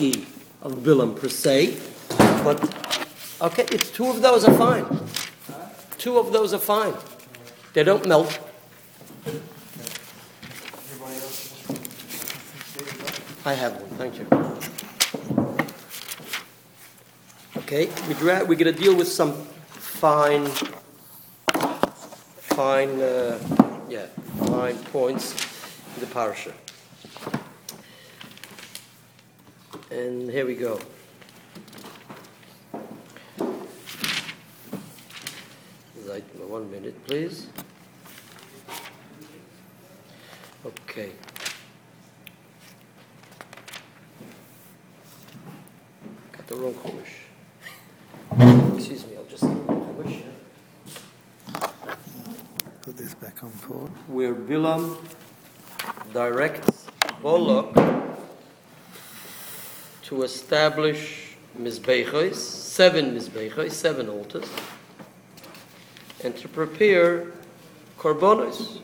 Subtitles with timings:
[0.00, 1.76] of Bilam per se,
[2.44, 2.60] but
[3.40, 4.84] okay, it's two of those are fine.
[5.96, 6.94] Two of those are fine.
[7.72, 8.38] They don't melt.
[13.44, 14.26] I have one, thank you.
[17.58, 19.32] Okay, we're going to deal with some
[19.72, 20.46] fine,
[22.54, 23.38] fine, uh,
[23.88, 24.06] yeah,
[24.46, 25.32] fine points
[25.94, 26.52] in the parasha.
[29.96, 30.78] And here we go.
[36.06, 37.46] Right, one minute, please.
[40.66, 41.12] Okay.
[46.32, 47.24] Got the wrong chumash.
[48.76, 50.22] Excuse me, I'll just get the wrong chumash.
[52.82, 53.90] Put this back on board.
[54.08, 54.98] Where Bilam
[56.12, 56.86] directs
[57.22, 57.95] Bolok
[60.06, 64.48] to establish Mizbechos, seven Mizbechos, seven altars,
[66.22, 67.32] and to prepare
[67.98, 68.78] Korbanos.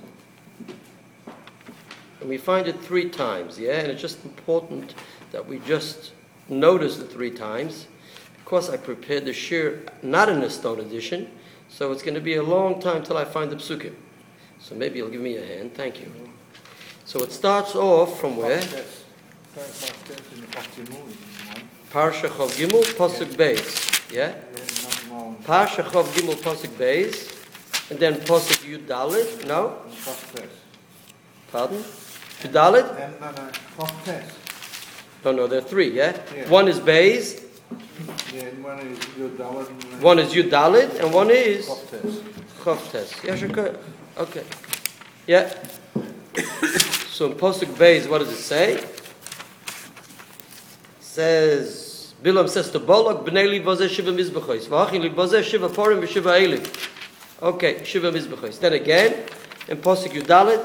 [2.21, 3.79] And we find it three times, yeah?
[3.79, 4.95] And it's just important
[5.31, 6.11] that we just
[6.49, 7.87] notice the three times
[8.39, 11.31] because I prepared the shir not in a stone edition,
[11.69, 13.95] so it's going to be a long time till I find the psukim.
[14.59, 15.75] So maybe you'll give me a hand.
[15.75, 16.13] Thank you.
[17.05, 18.63] So it starts off from where?
[21.91, 24.11] Parsha Chav Gimel, Pasuk Beis.
[24.11, 24.35] Yeah?
[25.45, 27.91] Parsha Chav Gimel, Pasuk Beis.
[27.91, 29.47] And then Pasuk Yud Dalit.
[29.47, 29.77] No?
[31.51, 31.79] Pardon?
[32.41, 32.87] Yud Dalit?
[35.23, 36.17] No, no, there are three, yeah?
[36.35, 36.49] Yeah.
[36.49, 37.43] One is Beis,
[40.01, 43.23] one is Yud Dalit, and one is Chav Tes.
[43.23, 43.77] Yeah, sure.
[44.17, 44.45] Okay.
[45.27, 45.53] Yeah.
[47.13, 48.83] So in Pasuk Beis, what does it say?
[51.13, 56.01] Says Bilam says to Balak, Bnei li vazeh shiva mizbechois, v'achin li vazeh shiva forim
[56.01, 56.63] v'shiva elim.
[57.43, 58.59] Okay, shiva mizbechois.
[58.59, 59.25] Then again,
[59.69, 60.65] in Pasuk Yudalit,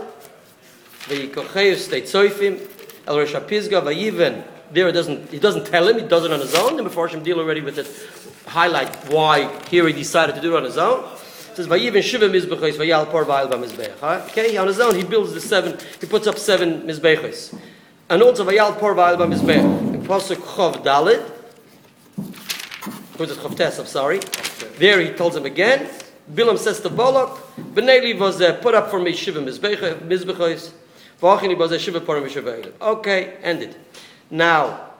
[1.08, 2.66] v'yikocheus te tzoifim,
[3.08, 6.40] el Rosh HaPizga, v'yiven, there it doesn't, he doesn't tell him, he does it on
[6.40, 7.88] his own, the Mepharshim deal already with it,
[8.48, 11.04] highlight why here he decided to do it on his own.
[11.52, 15.34] It says, Vayiven shiva mizbechois, vayal por vayal ba Okay, on his own, he builds
[15.34, 17.60] the seven, he puts up seven mizbechois.
[18.10, 21.22] And also vayal por ba In Pasuk Chav Dalit,
[23.18, 24.20] who's it Chav Tes, I'm sorry.
[24.78, 25.90] There he tells him again,
[26.34, 27.30] Bilam says to Balak,
[27.74, 30.72] B'nei was uh, put up for me shiva mizbechois,
[31.22, 32.74] v'achini was shiva por v'shiva elim.
[32.82, 33.76] Okay, ended.
[34.32, 34.92] Now,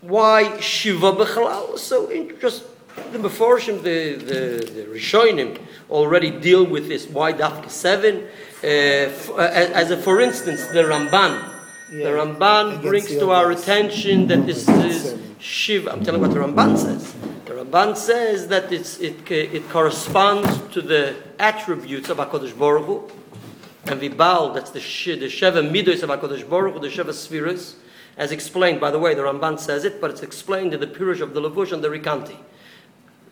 [0.00, 1.78] why Shiva Bechalal?
[1.78, 2.68] So interesting.
[3.12, 5.58] the Meforshim, the, the, the Rishonim
[5.90, 7.06] already deal with this.
[7.06, 8.16] Why Dafka 7?
[8.16, 11.49] Uh, f- uh, as a, for instance, the Ramban.
[11.92, 15.20] Yeah, the Ramban brings to our attention that this is.
[15.40, 15.90] Shiva.
[15.90, 17.14] I'm telling what the Ramban says.
[17.46, 23.10] The Ramban says that it's, it, it corresponds to the attributes of HaKadosh Baruch Hu.
[23.86, 27.76] And Vibal, that's the, she, the Sheva Midos of HaKadosh Baruch Hu, the Sheva Spheres,
[28.18, 31.22] as explained, by the way, the Ramban says it, but it's explained in the Pirush
[31.22, 32.36] of the Levush and the Rikanti.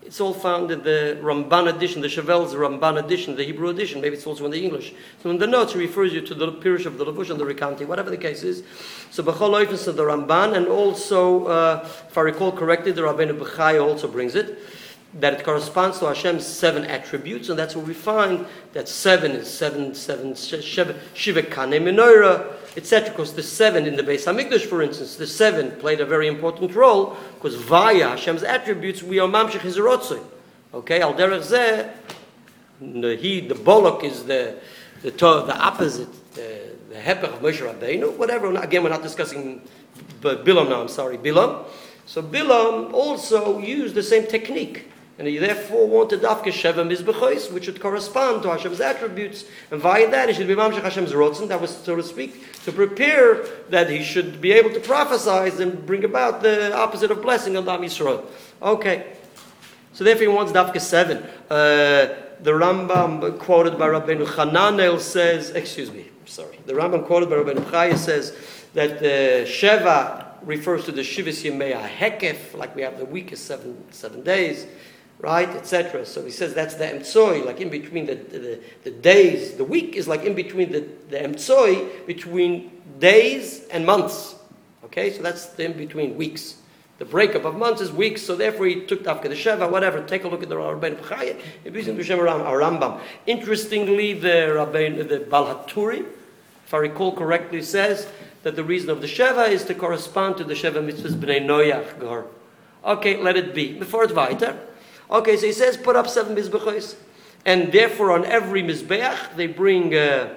[0.08, 4.16] It's all found in the Ramban edition, the Chevel's Ramban edition, the Hebrew edition, maybe
[4.16, 4.94] it's also in the English.
[5.22, 7.44] So in the notes, it refers you to the Pirush of the Levush and the
[7.44, 8.62] Rikanti, whatever the case is.
[9.10, 13.38] So Bechol Oifus of the Ramban, and also, uh, if I recall correctly, the Rabbeinu
[13.38, 14.58] Bechai also brings it,
[15.20, 19.48] that it corresponds to Hashem's seven attributes, and that's where we find that seven is
[19.48, 23.10] seven, seven, Shiva, Kane Menorah, etc.
[23.10, 26.74] Because the seven in the Beis Hamikdash, for instance, the seven played a very important
[26.74, 30.22] role, because via Hashem's attributes, we are Mamshech His Rotzoi.
[30.72, 34.58] Okay, Al Derech Zeh, he, the Bolok is the
[35.02, 38.54] the, the opposite, the, the Hepech of Moshe Rabbeinu, whatever.
[38.56, 39.62] Again, we're not discussing
[40.20, 41.64] Bilam now, I'm sorry, Bilam.
[42.06, 44.90] So Bilam also used the same technique.
[45.18, 49.44] And he therefore wanted Dafke Sheva Mizbechois, which would correspond to Hashem's attributes.
[49.72, 52.70] And via that, he should be Mamshech Hashem's Rotzen, that was, so to speak, to
[52.70, 57.56] prepare that he should be able to prophesize and bring about the opposite of blessing
[57.56, 58.24] on Am Yisrael.
[58.62, 59.12] Okay.
[59.92, 61.16] So therefore he wants Dafka 7.
[61.16, 61.26] Uh,
[62.40, 66.60] the Rambam quoted by Rabbeinu Hananel says, excuse me, sorry.
[66.66, 68.36] The Rambam quoted by Rabbeinu Chaya says
[68.74, 73.82] that the Sheva refers to the Shivas Yemei Hekef, like we have the weakest seven,
[73.90, 74.68] seven days,
[75.20, 76.06] right, etc.
[76.06, 79.54] So he says that's the Emtsoi, like in between the, the, the days.
[79.54, 84.36] The week is like in between the, the Emtsoi, between days and months.
[84.84, 86.56] Okay, so that's the in between weeks.
[86.98, 90.02] The breakup of months is weeks, so therefore he took Dafka the Sheva, whatever.
[90.02, 90.96] Take a look at the Rabbein.
[93.26, 96.04] Interestingly, the Rabbein, the Balhaturi,
[96.66, 98.08] if I recall correctly, says
[98.42, 102.00] that the reason of the Sheva is to correspond to the Sheva mitzvahs b'nei Noyach
[102.00, 102.26] Gor.
[102.84, 103.78] Okay, let it be.
[103.78, 104.58] Before it weiter.
[105.10, 106.96] Okay, so he says put up seven mizbechos.
[107.44, 109.94] And therefore on every mizbeach they bring...
[109.94, 110.34] Uh,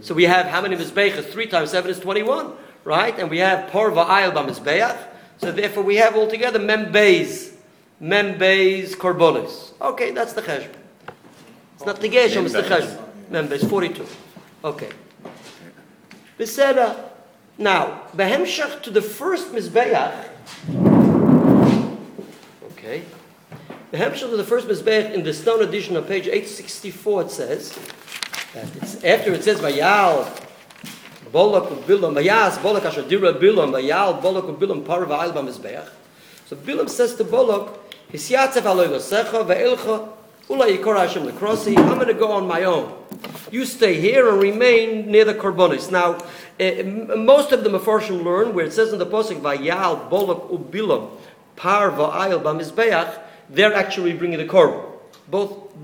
[0.00, 1.30] so we have how many mizbeachas?
[1.30, 2.52] Three times seven is 21,
[2.84, 3.18] right?
[3.18, 4.98] And we have porva ayel b'mizbeach.
[5.38, 7.52] So therefore we have altogether membeis.
[8.02, 9.72] Membeis korbonis.
[9.80, 10.74] Okay, that's the cheshbon.
[11.76, 13.02] It's not the geshem, it's the cheshbon.
[13.30, 14.06] Membeis, 42.
[14.64, 14.90] Okay.
[16.38, 17.10] Beseda.
[17.56, 21.03] Now, behemshach to the first mizbeach.
[22.84, 23.02] Okay.
[23.92, 27.78] The Behemshach to the first mizbeach in the stone edition on page 864 it says
[29.02, 30.28] after it says vayal
[31.32, 35.88] bolak ubilam vayas bolak asher dira bilam vayal bolak ubilam parva al b'mizbeach.
[36.46, 37.74] So Bilam says to Bolak,
[38.12, 40.12] aloy losecha ve'ilcha
[40.50, 41.78] ula yikor Hashem lekrosi.
[41.78, 42.92] I'm going to go on my own.
[43.50, 45.90] You stay here and remain near the korbanis.
[45.90, 46.18] Now,
[46.60, 51.18] uh, most of the Mefarshim learn where it says in the posuk vayal Bolak ubilam
[51.56, 53.20] par va'ayil b'mizbeach,
[53.50, 54.84] they're actually bringing the korban.
[55.28, 55.74] Both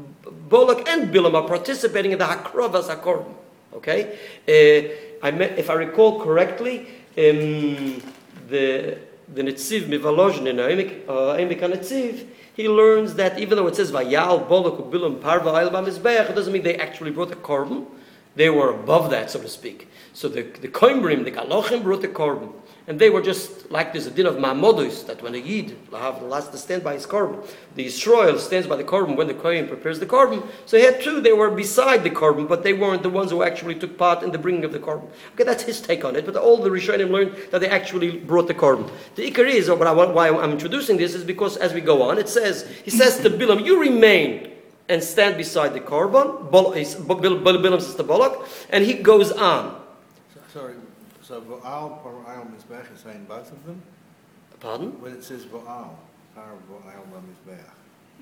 [0.48, 3.34] Bolak and Bilam are participating in the hakrovas hakorban.
[3.72, 4.18] Okay,
[4.48, 6.80] uh, I me- if I recall correctly,
[7.16, 8.02] um,
[8.48, 8.98] the
[9.32, 14.90] the Netziv Mivalozhin in Aimek Netziv, he learns that even though it says Vayal Bolak
[14.90, 17.86] Ubilam Parva Ayl Bamizbeach, it doesn't mean they actually brought the korban.
[18.34, 19.88] They were above that, so to speak.
[20.12, 22.52] So the the Koimrim, the Galochim brought the korban.
[22.90, 25.96] And they were just like there's a din of Mamadus, that when a Yid the
[26.24, 27.46] last to stand by his korban,
[27.76, 30.44] the Israel stands by the korban when the Kohen prepares the korban.
[30.66, 33.44] So he had two, they were beside the korban, but they weren't the ones who
[33.44, 35.08] actually took part in the bringing of the korban.
[35.34, 38.48] Okay, that's his take on it, but all the Rishonim learned that they actually brought
[38.48, 38.90] the korban.
[39.14, 42.02] The Ikar is, what I want, why I'm introducing this, is because as we go
[42.02, 44.50] on, it says, he says to Bilam, you remain
[44.88, 46.50] and stand beside the korban.
[46.50, 49.79] Bilam says to Balak, and he goes on.
[51.30, 53.82] So- Sorry, so Va'al, Para'al, Mizbech is saying both of them?
[54.58, 55.00] Pardon?
[55.00, 55.90] When it says Va'al,
[56.34, 57.04] Par Va'al,
[57.48, 57.58] Mizbech,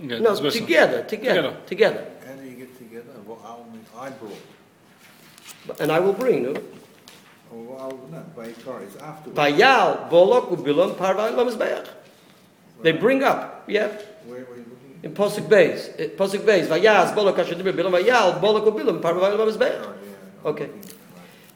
[0.00, 1.56] Yeah, No, together, together, Together.
[1.66, 2.06] together.
[2.26, 3.12] how do you get together?
[3.26, 5.81] Va'al means I brought.
[5.81, 6.50] And I will bring, no?
[7.50, 9.37] Or Va'al, no, Va'ikar is afterwards.
[9.38, 11.88] Bayal, Bolok, Ubilam, Parva, Lamizbeach.
[12.82, 13.88] They bring up, yeah,
[14.25, 15.00] Where were you looking?
[15.02, 15.99] in Posuk Beis.
[15.99, 19.82] eh, Posuk Beis, Vayaz, Bolok, Ashadibir, Bilam, Vayal, Bolok, Ubilam, Parva, Lamizbeach.
[19.82, 19.96] Sorry,
[20.44, 20.70] Okay.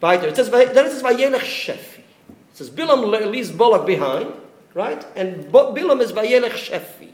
[0.03, 0.29] Looking- Weiter.
[0.29, 1.99] It says, then it says, Vayelech Shefi.
[1.99, 4.33] It says, Bilam leaves Bolok behind,
[4.75, 5.05] right?
[5.17, 7.11] And Bo- Bilam is Vayelech Shefi.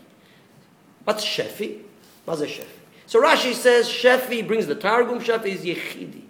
[1.04, 1.80] What's Shefi?
[2.24, 2.64] What's a Shefi?
[3.06, 6.22] So Rashi says, Shefi brings the Targum, Shefi is Yechidi.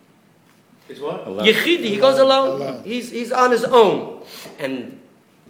[0.89, 1.27] Is what?
[1.27, 2.83] Yechidi, he goes alone.
[2.85, 4.23] He's, he's on his own.
[4.59, 5.01] And,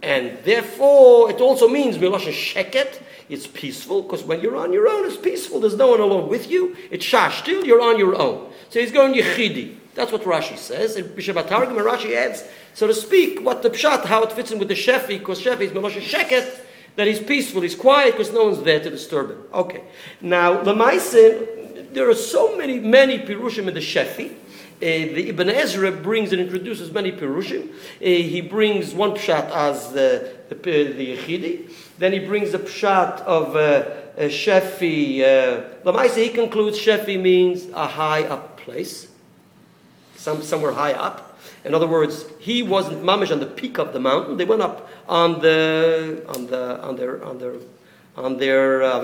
[0.01, 5.05] and therefore, it also means Milosha Sheket, it's peaceful, because when you're on your own,
[5.05, 5.59] it's peaceful.
[5.59, 6.75] There's no one along with you.
[6.89, 8.51] It's Shashtil, you're on your own.
[8.69, 9.75] So he's going Yechidi.
[9.99, 10.95] That's what Rashi says.
[10.95, 14.49] And Bishabat Targum, and Rashi adds, so to speak, what the Pshat, how it fits
[14.49, 16.61] in with the Shefi, because Shefi is Milosha Sheket,
[16.95, 19.43] that he's peaceful, he's quiet, because no one's there to disturb him.
[19.53, 19.83] Okay.
[20.21, 24.31] Now, Lamaisin, there are so many, many Pirushim in the Shefi.
[24.31, 24.37] Uh,
[24.79, 27.69] the Ibn Ezra brings and introduces many Pirushim.
[27.69, 31.69] Uh, he brings one Pshat as the, the, the Yechidi.
[31.97, 35.19] Then he brings the Pshat of uh, uh, Shefi.
[35.19, 39.08] Uh, Lamaisa, he concludes Shefi means a high up place,
[40.19, 41.39] some, somewhere high up.
[41.63, 44.37] In other words, he wasn't mamish on the peak of the mountain.
[44.37, 47.55] They went up on the on the on their on their
[48.15, 48.99] on their uh,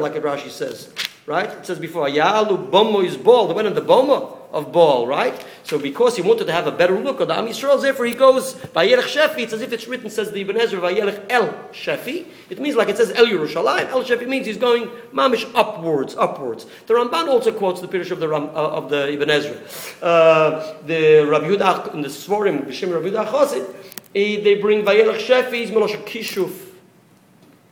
[0.00, 0.92] like Rashi says,
[1.26, 1.50] right?
[1.50, 3.48] It says before Yalu Bomo is Baal.
[3.48, 5.44] They went on the Boma of Baal, right?
[5.64, 8.14] So because he wanted to have a better look at the Am Yisrael, therefore he
[8.14, 9.40] goes Vayelech Shefi.
[9.40, 12.26] It's as if it's written, says the Ibn Ezra Vayelech El Shefi.
[12.48, 13.88] It means like it says El Yerushalayim.
[13.88, 16.66] El Shefi means he's going mamish upwards, upwards.
[16.86, 19.56] The Ramban also quotes the Pirush of the Ram, uh, of the Ibn Ezra.
[20.00, 23.74] Uh, the Rabbi Yehuda in the Svarim, B'Shem Rabbi Chosid,
[24.14, 26.66] eh, they bring Vayelech Shefi, is Melosha Kishuf.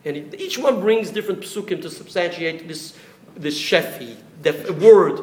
[0.05, 2.95] And each one brings different psukim to substantiate this,
[3.35, 5.19] this shefi, the word.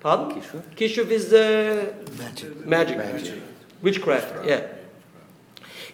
[0.00, 0.40] Pardon?
[0.40, 0.62] Kishuv?
[0.74, 2.66] Kishuv is uh, Magic.
[2.66, 3.40] magic.
[3.82, 4.66] Witchcraft, yeah.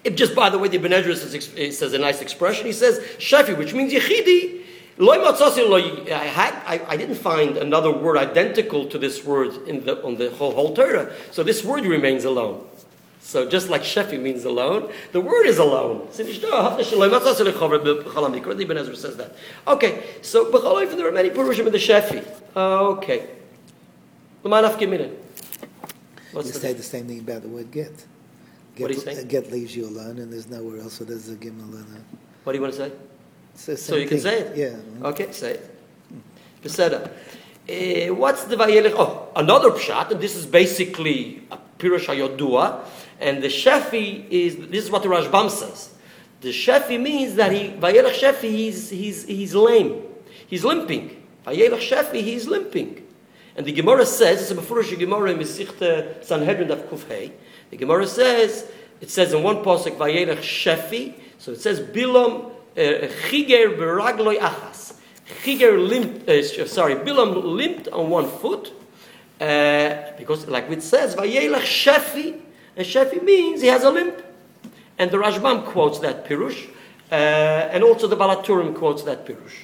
[0.05, 2.67] It just, by the way, the Ibn Ezra says, says a nice expression.
[2.67, 4.65] He says, shefi, which means yechidi.
[4.97, 9.55] Loy matzasi loy- I, had, I, I didn't find another word identical to this word
[9.69, 11.13] in the, on the whole, whole Torah.
[11.31, 12.67] So this word remains alone.
[13.21, 16.09] So just like Shefi means alone, the word is alone.
[16.13, 16.31] So The
[18.61, 19.35] Ibn Ezra says that.
[19.67, 22.25] Okay, so b'chol there are many Purushim in the Shefi.
[22.57, 23.29] Okay.
[24.45, 25.15] L'manaf giminin.
[26.33, 27.93] What's You say the same thing about the word get.
[28.77, 29.25] Get, What do you say?
[29.25, 32.05] Get leaves you alone, and there's nowhere else, so there's a gimel alone.
[32.45, 32.91] What do you want to
[33.57, 33.77] say?
[33.77, 34.57] So you can say it?
[34.57, 35.09] Yeah.
[35.09, 35.75] Okay, say it.
[36.63, 37.11] Beseda.
[37.69, 38.95] Uh, what's the Vayelech?
[38.97, 42.85] Oh, another pshat, and this is basically a Pirush HaYodua,
[43.21, 45.95] and the Shefi is, this is what the Rashbam says.
[46.41, 50.03] The Shefi means that he, Vayelech Shefi, he's, he's, he's lame.
[50.47, 51.21] He's limping.
[51.45, 53.05] Vayelech Shefi, he's limping.
[53.57, 57.33] And the Gemara says, it's a Mefurish Gemara in Mesichte Sanhedrin of Kufhei.
[57.71, 58.71] The Gemara says,
[59.01, 64.95] it says in one posuk, Vayelech Shefi, so it says, Bilam uh, Chiger Beragloi Achas.
[65.43, 68.73] Chiger limped, uh, sorry, Bilam limped on one foot,
[69.41, 72.41] uh, because like it says, Vayelech Shefi,
[72.79, 74.25] and Shefi means he has a limp.
[74.99, 76.71] And the Rashbam quotes that Pirush,
[77.13, 79.55] uh, and also the Baal HaTurim quotes that Pirush,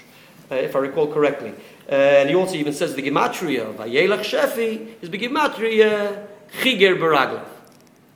[0.50, 1.54] uh, if I recall correctly.
[1.90, 6.26] Uh, and he also even says the Gematria of Vayelech Shefi is the Gematria
[6.60, 7.46] Chiger Beraglav.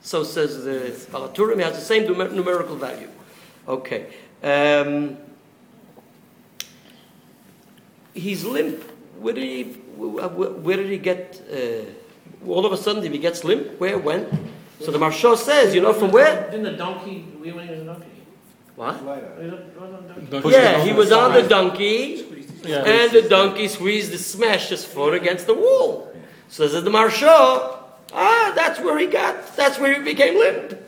[0.01, 3.09] So says the Baal HaTurim, it has the same numer- numerical value.
[3.67, 4.07] Okay.
[4.41, 5.17] Um,
[8.13, 8.81] he's limp.
[9.19, 13.19] Where did he, wh- where did he get, uh, all of a sudden if he
[13.19, 14.53] gets limp, where, when?
[14.81, 16.49] So the Maharsha says, you know, from where?
[16.49, 18.05] Didn't the donkey, we went in the donkey.
[18.75, 19.05] What?
[19.05, 19.27] Later.
[19.35, 20.31] Was it- was it a donkey?
[20.31, 22.25] Donkey Yeah, he was on the donkey,
[22.65, 26.13] and the donkey squeezed, smashed his foot against the wall.
[26.47, 27.75] So says the Maharsha,
[28.13, 30.79] ah, that's where he got, that's where he became limp.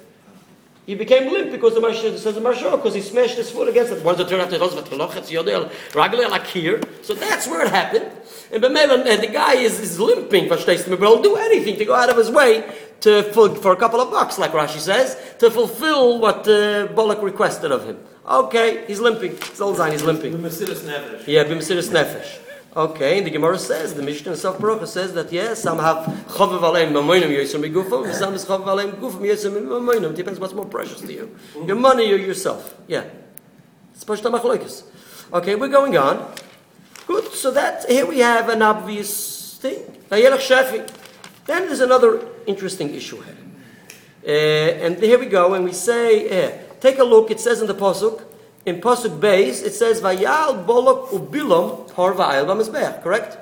[0.86, 3.92] He became limp because the Maharsha, says the Maharsha, because he smashed his foot against
[3.92, 4.04] it.
[4.04, 6.84] Once it turned out to Rosvat Kelochetz Yodel, Ragle Lakir.
[7.04, 8.10] So that's where it happened.
[8.52, 10.98] And Bemela, and the guy is, is limping, verstehst du?
[10.98, 12.64] But he'll do anything to go out of his way
[13.02, 17.22] to, for, for a couple of bucks, like Rashi says, to fulfill what uh, Bullock
[17.22, 18.00] requested of him.
[18.28, 19.32] Okay, he's limping.
[19.32, 20.34] Zolzine, he's limping.
[20.34, 22.40] Yeah, b'mesiris nefesh.
[22.74, 26.06] Okay, and the Gemara says, the Mishnah in Saf Baruch says that yes, some have
[26.28, 30.16] chaviv aleim mamoinim yosem begufim, some is chaviv aleim gufim yosem mamoinim.
[30.16, 32.74] Depends what's more precious to you, your money or yourself.
[32.88, 33.04] Yeah,
[33.94, 34.84] it's pashta machloikis.
[35.34, 36.34] Okay, we're going on.
[37.08, 37.26] Good.
[37.34, 39.84] So that here we have an obvious thing.
[40.10, 41.01] Vayelach Shafi.
[41.52, 43.36] Then there's another interesting issue here.
[44.26, 47.30] Uh, and here we go, and we say, uh, take a look.
[47.30, 48.24] It says in the pasuk,
[48.66, 53.04] in pasuk base, it says Vayal Bolok uBilam Har Va'ayel B'Mizbeach.
[53.04, 53.38] Correct?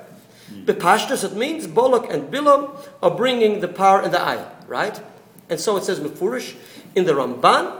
[0.64, 5.00] The pashtus it means Bolok and Bilam are bringing the power and the ayil, right?
[5.48, 6.56] And so it says Mefurish
[6.96, 7.76] in the Ramban.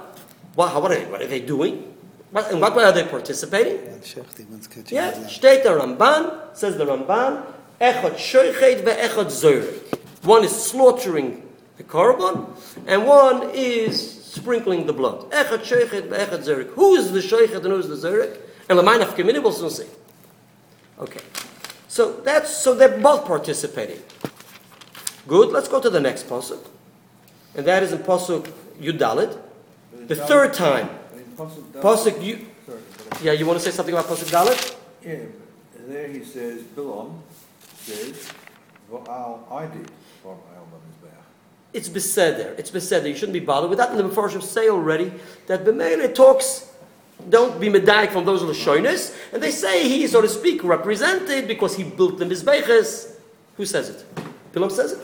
[0.55, 1.93] What, what, are, they, what are they doing?
[2.31, 3.79] What, in what way are they participating?
[3.91, 5.31] One shechting, Yeah, the lamp.
[5.31, 7.45] steht der Ramban, says the Ramban,
[7.81, 9.97] echot shoichet ve'echot zoyrek.
[10.23, 12.47] One is slaughtering the korban,
[12.87, 15.31] and one is sprinkling the blood.
[15.31, 16.69] Echot shoichet ve'echot zoyrek.
[16.75, 18.39] Who is the shoichet and who is the zoyrek?
[18.69, 19.87] And l'mayin of kemini will soon see.
[20.99, 21.21] Okay.
[21.89, 24.01] So that's, so they're both participating.
[25.27, 26.65] Good, let's go to the next pasuk.
[27.55, 29.37] And that is in pasuk Yudalit.
[30.07, 30.89] The third time.
[31.37, 32.47] Pasuk
[33.11, 34.77] but yeah, you want to say something about pasuk Dalit?
[35.05, 35.25] Yeah,
[35.89, 37.19] there he says, Bilam
[37.79, 38.31] says,
[38.91, 39.91] Va'al I did.
[41.73, 42.59] It's beseder.
[42.59, 43.09] It's beseder.
[43.09, 43.91] You shouldn't be bothered with that.
[43.91, 45.13] And the Mepharshim say already
[45.47, 46.73] that B'meile talks,
[47.29, 49.15] don't be medayik from those Lashonis.
[49.33, 53.17] And they say he, so to speak, represented because he built the Mizbeches.
[53.57, 54.05] Who says it?
[54.53, 55.01] Bilam says it?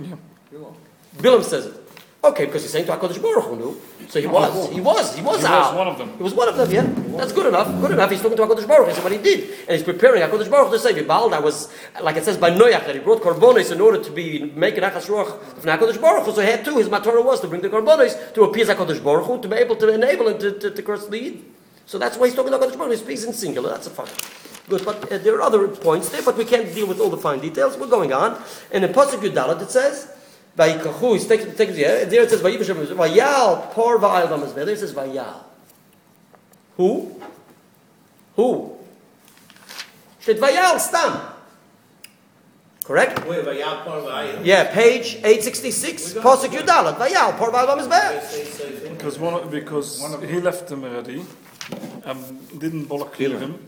[0.00, 0.74] Bilam.
[1.18, 1.77] Bilam says it.
[2.24, 3.76] Okay, because he's saying to HaKadosh Baruch Hu, no?
[4.08, 4.72] So he was.
[4.72, 5.14] He was.
[5.14, 6.16] He was He was one of them.
[6.16, 6.82] He was one of them, yeah.
[7.16, 7.68] That's good enough.
[7.80, 8.10] Good enough.
[8.10, 8.88] He's talking to HaKadosh Baruch Hu.
[8.88, 9.50] He said what he did.
[9.60, 11.72] And he's preparing HaKadosh Baruch Hu to say, Vibal, that was,
[12.02, 14.82] like it says by Noach, that he brought Karbonis in order to be, make an
[14.82, 16.32] Achas Ruach of HaKadosh Baruch Hu.
[16.32, 19.26] So he had to, his Matorah was to bring the Karbonis to appease HaKadosh Baruch
[19.26, 21.44] Hu, to be able to enable him to, to, to curse the Yid.
[21.86, 22.90] So that's why he's talking to HaKadosh Baruch Hu.
[22.90, 23.70] He speaks in singular.
[23.70, 24.08] That's a fine.
[24.68, 27.16] Good, but uh, there are other points there, but we can't deal with all the
[27.16, 27.76] fine details.
[27.78, 28.42] We're going on.
[28.72, 30.10] And in Pasuk Yudalat it says,
[30.58, 34.54] Vayikachu, he's taking, taking the, there it says, Vayiv Hashem, Vayal, por va'ayel v'amazbeh.
[34.54, 35.44] There it says, Vayal.
[36.76, 37.20] Who?
[38.34, 38.76] Who?
[40.20, 41.34] Steht Vayal, Stam.
[42.82, 43.24] Correct?
[43.26, 44.44] Where, Vayal Par Vayal?
[44.44, 48.98] Yeah, page 866, Pasuk Yudalat, Vayal, por va'ayel v'amazbeh.
[48.98, 51.24] Because one, because he left them already,
[52.04, 53.64] um, didn't Bollock kill him,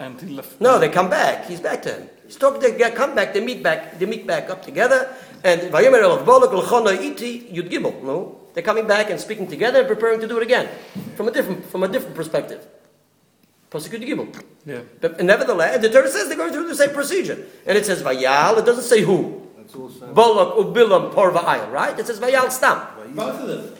[0.00, 0.60] and he left.
[0.60, 1.46] No, they come back.
[1.46, 2.08] He's back to him.
[2.26, 2.60] He's talking.
[2.60, 3.32] They get- come back.
[3.34, 3.98] They meet back.
[3.98, 5.14] They meet back up together.
[5.44, 8.02] And Vayomer Elav Bolok L'chona Iti Yud Gimel.
[8.02, 10.68] No, they're coming back and speaking together and preparing to do it again
[11.16, 12.66] from a different from a different perspective.
[13.70, 14.42] Pasuk Yud Gimel.
[14.64, 14.80] Yeah.
[15.00, 18.58] But nevertheless, the Torah says they're going through the same procedure, and it says Vayal.
[18.58, 19.42] It doesn't say who.
[19.58, 19.74] That's.
[19.74, 21.70] Bolok Ubilam Por Va'ayil.
[21.70, 21.98] Right?
[21.98, 22.80] It says Vayal Stam.
[23.14, 23.74] Both of them.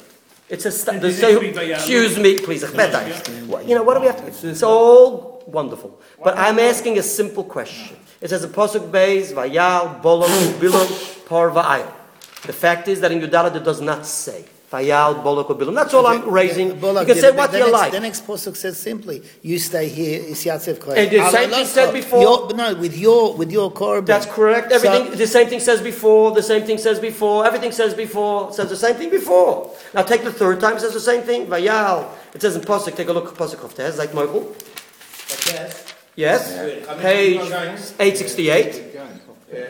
[0.50, 1.75] It says sta- Did they it say, speak Vayal?
[1.76, 2.62] excuse me, please.
[2.71, 4.30] Well, You know what do we have to?
[4.30, 4.49] Do?
[4.50, 7.96] It's all wonderful, but I'm asking a simple question.
[8.20, 10.28] It says a pasuk beis vayal bolom
[10.60, 11.90] bilam par va'ayil.
[12.46, 15.74] The fact is that in Yudalit it does not say Vayal Bolak or Bilam.
[15.74, 16.68] That's all I'm raising.
[16.70, 17.92] You can say what you next, like.
[17.92, 20.98] The next pasuk says simply, "You stay here." Is Yatzef Kohen.
[20.98, 22.20] And the same thing said before.
[22.20, 24.06] Your, no, with your with your korban.
[24.06, 24.72] That's correct.
[24.72, 28.52] So- Everything, the same thing says before, the same thing says before, everything says before,
[28.52, 29.70] says the same thing before.
[29.94, 31.46] Now take the third time, it says the same thing.
[31.46, 32.08] Vayal.
[32.34, 34.44] It says in Pasuk, take a look at Pasuk of Tez, like Michael.
[35.54, 35.94] Yes.
[36.16, 36.87] Yes?
[36.87, 37.40] How many Page
[37.99, 38.94] 868.
[39.52, 39.66] Yeah.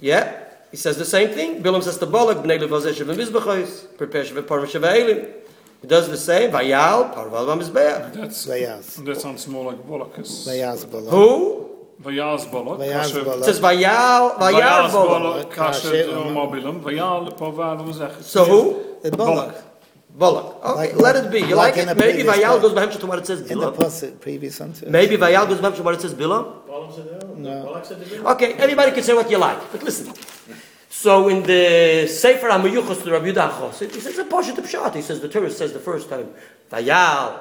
[0.00, 0.42] Yeah?
[0.70, 1.62] He says the same thing.
[1.62, 5.26] Bilam says the Balak, Bnei Levazeh Shevim Mizbachos, prepare Shevim Parva Sheva Elim.
[5.82, 6.50] He does the same.
[6.50, 8.14] Vayal, Parval Vamizbeach.
[8.14, 9.04] That's, Vayaz.
[9.04, 10.46] that sounds more like Bollock's.
[10.48, 11.10] Vayaz Bullock.
[11.10, 11.70] Who?
[12.02, 12.78] Vayaz Bollock.
[12.78, 13.44] Vayaz It Bullock.
[13.44, 14.92] says Vayal, Vayal Vayaz Balak.
[14.92, 15.52] Bollock.
[15.52, 16.34] Kasher Kasher, umm.
[16.34, 16.82] Mobilam.
[16.82, 18.22] Vayal Parval was echt.
[18.22, 18.98] So who?
[19.02, 19.54] The Bullock.
[20.18, 20.64] Balak.
[20.64, 21.40] Okay, Like- let it be.
[21.40, 21.96] You like, like it?
[21.96, 24.20] Maybe previous Vayal goes behind to what it says In the Bilam.
[24.20, 24.72] previous one.
[24.72, 24.86] too.
[24.88, 26.66] Maybe Vayal goes behind to what it says Bilam.
[26.66, 27.06] Balak said
[27.38, 27.64] no.
[27.64, 27.82] No.
[27.84, 28.26] Said the.
[28.32, 30.12] Okay, everybody can say what you like, but listen.
[30.88, 34.94] So in the Sefer HaMeyuchos to Rabbi Yehuda Achos, he says a Pasha to Pshat.
[34.94, 36.28] He says the Torah says the first time,
[36.72, 37.38] Vayal,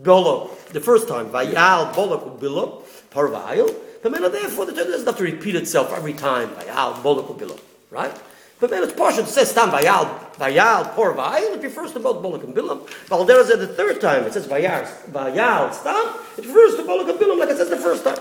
[0.00, 3.74] Bolok, the first time, Vayal, Bolok, Bilok, Parvayil.
[4.02, 7.58] But man, therefore the Torah doesn't have to repeat itself every time, Vayal, Bolok, Bilok,
[7.90, 8.14] right?
[8.60, 12.44] But then it's Pasha, it says Tam, Vayal, Vayal, Parvayil, it refers to both Bolok
[12.44, 12.86] and Bilam.
[12.86, 17.18] Is at the third time, it says Vayal, Vayal, Stam, it refers to Bolok and
[17.18, 18.18] Bilam like it says the first time.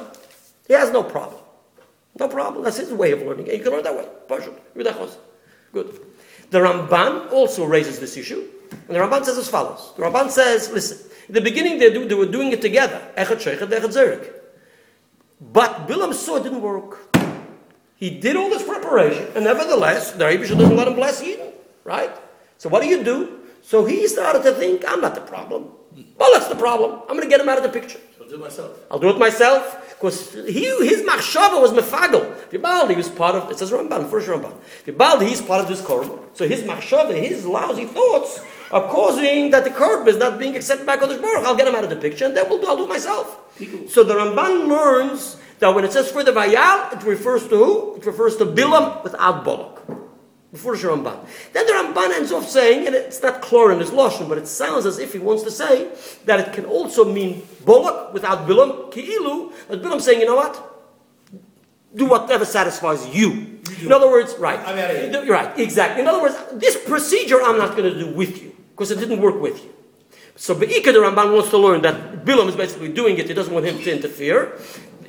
[0.68, 1.42] He has no problem.
[2.20, 2.64] No problem.
[2.64, 3.48] That's his way of learning.
[3.48, 4.08] You can learn that way.
[4.76, 5.16] Yudachos.
[5.72, 6.00] Good.
[6.52, 8.48] The Ramban also raises this issue.
[8.88, 9.94] And the Ramban says as follows.
[9.98, 13.02] The Ramban says, listen, in the beginning they, do, they were doing it together.
[13.18, 14.32] Echad Sheikhat, Echad Zerik.
[15.42, 17.13] But Bilam saw it didn't work.
[18.04, 21.54] He did all this preparation, and nevertheless, the Rebbe doesn't let him bless Eden.
[21.86, 22.12] Right?
[22.58, 23.40] So what do you do?
[23.62, 25.70] So he started to think, I'm not the problem.
[26.18, 27.00] Well, that's the problem.
[27.04, 28.02] I'm going to get him out of the picture.
[28.20, 28.78] I'll do it myself.
[28.92, 29.96] I'll do it myself.
[29.96, 32.36] Because he, his machshava was mefagel.
[32.50, 34.54] Vibaldi was part of, it says Ramban, first Ramban.
[34.86, 36.20] Vibaldi, he's part of this korban.
[36.34, 40.86] So his machshava, his lousy thoughts are causing that the korban is not being accepted
[40.86, 41.46] by Kodesh Baruch.
[41.46, 43.40] I'll get him out of the picture and then we'll do, I'll do it myself.
[43.88, 47.96] So the Ramban learns that when it says for the Vayal, it refers to who?
[47.96, 49.80] It refers to Bilam without Bolok.
[50.52, 51.18] Before the Ramban.
[51.54, 54.46] Then the Ramban ends off saying, and it's not clear in his Lashon, but it
[54.46, 55.90] sounds as if he wants to say
[56.26, 60.54] that it can also mean Bolok without Bilam, Ki'ilu, but Bilam saying, you know what?
[61.96, 63.62] Do whatever satisfies you.
[63.82, 64.60] In other words, right.
[64.60, 65.24] I'm outta here.
[65.24, 66.02] You're right, exactly.
[66.02, 69.22] In other words, this procedure I'm not going to do with you, because it didn't
[69.22, 69.72] work with you.
[70.36, 73.54] So Be'ika the Ramban wants to learn that Bilam is basically doing it, he doesn't
[73.54, 74.60] want him to interfere.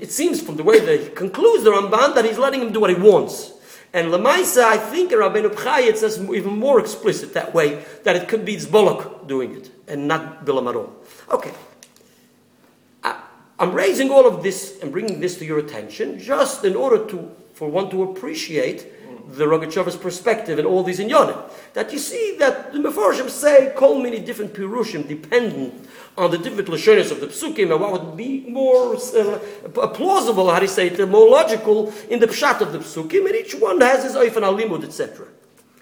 [0.04, 2.80] It seems from the way that he concludes the Ramban that he's letting him do
[2.80, 3.52] what he wants.
[3.94, 8.14] And Lamaisa, I think in Rabbeinu Bechai, it says even more explicit that way, that
[8.14, 10.92] it could be Zbolok doing it, and not Bilam at all.
[11.30, 11.52] Okay.
[13.02, 13.18] I,
[13.58, 17.34] I'm raising all of this and bringing this to your attention just in order to,
[17.54, 18.86] for one to appreciate
[19.28, 21.38] the Rogachev's perspective and all these inyanim.
[21.72, 26.68] That you see that the Mefarshim say call many different pirushim dependent on the different
[26.68, 30.88] lashonis of the psukim and what would be more uh, plausible, how do you say
[30.88, 34.36] it, more logical in the pshat of the psukim, and each one has his oif
[34.36, 35.26] and alimud, etc.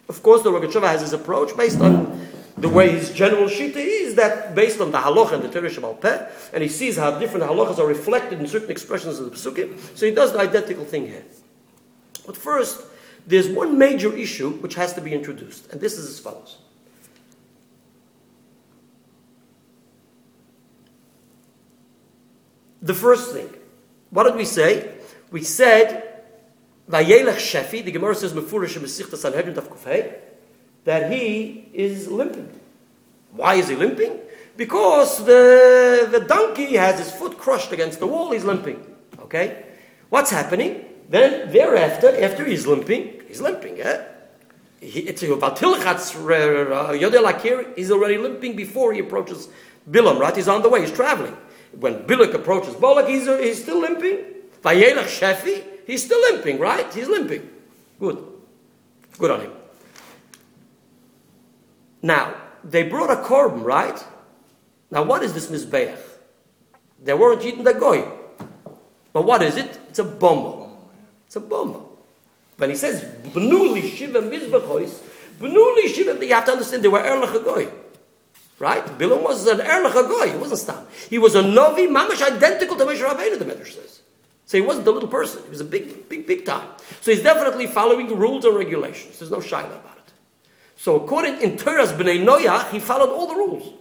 [0.09, 4.15] Of course, the Rogacheva has his approach based on the way his general shita is
[4.15, 7.79] that based on the halacha and the Torah Peh, and he sees how different halachas
[7.79, 11.25] are reflected in certain expressions of the psukim, so he does the identical thing here.
[12.27, 12.83] But first,
[13.27, 16.59] there's one major issue which has to be introduced, and this is as follows.
[22.81, 23.49] The first thing,
[24.11, 24.93] what did we say?
[25.31, 26.25] We said,
[26.91, 30.15] Vayelech Shefi, the Gemara says, Mefurish Mesichta Sanhedrin Tav Kufay,
[30.85, 32.61] that he is limping.
[33.31, 34.19] Why is he limping?
[34.57, 38.85] Because the, the donkey has his foot crushed against the wall, he's limping.
[39.21, 39.65] Okay?
[40.11, 40.85] What's happening?
[41.09, 44.05] Then thereafter, after he's limping, he's limping, eh?
[47.25, 49.49] Akir, he's already limping before he approaches
[49.89, 50.35] Bilam, right?
[50.35, 51.37] He's on the way, he's traveling.
[51.79, 54.19] When Bilak approaches Bolak, he's, uh, he's still limping.
[54.63, 56.93] Vayelach Shefi, he's still limping, right?
[56.93, 57.49] He's limping.
[57.99, 58.25] Good.
[59.19, 59.53] Good on him.
[62.03, 62.35] Now,
[62.65, 64.05] they brought a korban, right?
[64.91, 65.99] Now, what is this Mizbeach?
[67.03, 68.07] They weren't eating the goy.
[69.13, 69.79] But what is it?
[69.89, 70.62] It's a bomba.
[71.33, 71.81] It's a bomba.
[72.59, 75.01] When he says, Bnuli Shiva Mizbechois,
[75.41, 77.69] Bnuli Shiva, you have to understand they were Erlach goy.
[78.59, 78.85] Right?
[78.85, 80.31] Bilam was an Erlach goy.
[80.31, 80.87] He wasn't Stam.
[81.09, 84.03] He was a Novi, mamash identical to Moshe Rabbeinu, the Medrash says.
[84.45, 85.43] So he wasn't a little person.
[85.45, 86.69] He was a big, big, big time.
[87.01, 89.19] So he's definitely following the rules and regulations.
[89.19, 90.13] There's no shaila about it.
[90.77, 93.73] So according in Torah's Bnei Noach, he followed all the rules.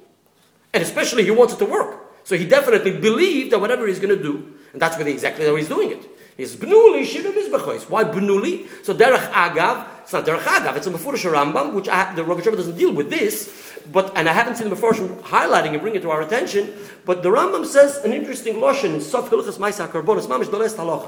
[0.72, 2.00] And especially he wants it to work.
[2.24, 5.58] So he definitely believed that whatever he's going to do, and that's what exactly how
[5.58, 6.11] he's doing it.
[6.42, 7.88] He's Bnuli Shiva Mizbechois.
[7.88, 8.68] Why Bnuli?
[8.84, 12.56] So Derech Agav, It's not Derech Agav, it's a Mefurish Rambam, which I, the Rogatchover
[12.56, 16.02] doesn't deal with this, but, and I haven't seen the Mefurish highlighting and bring it
[16.02, 16.74] to our attention,
[17.06, 21.08] but the Rambam says an interesting Lashon in Sof Hilchas Maisa Karbonis, Mamish Doles.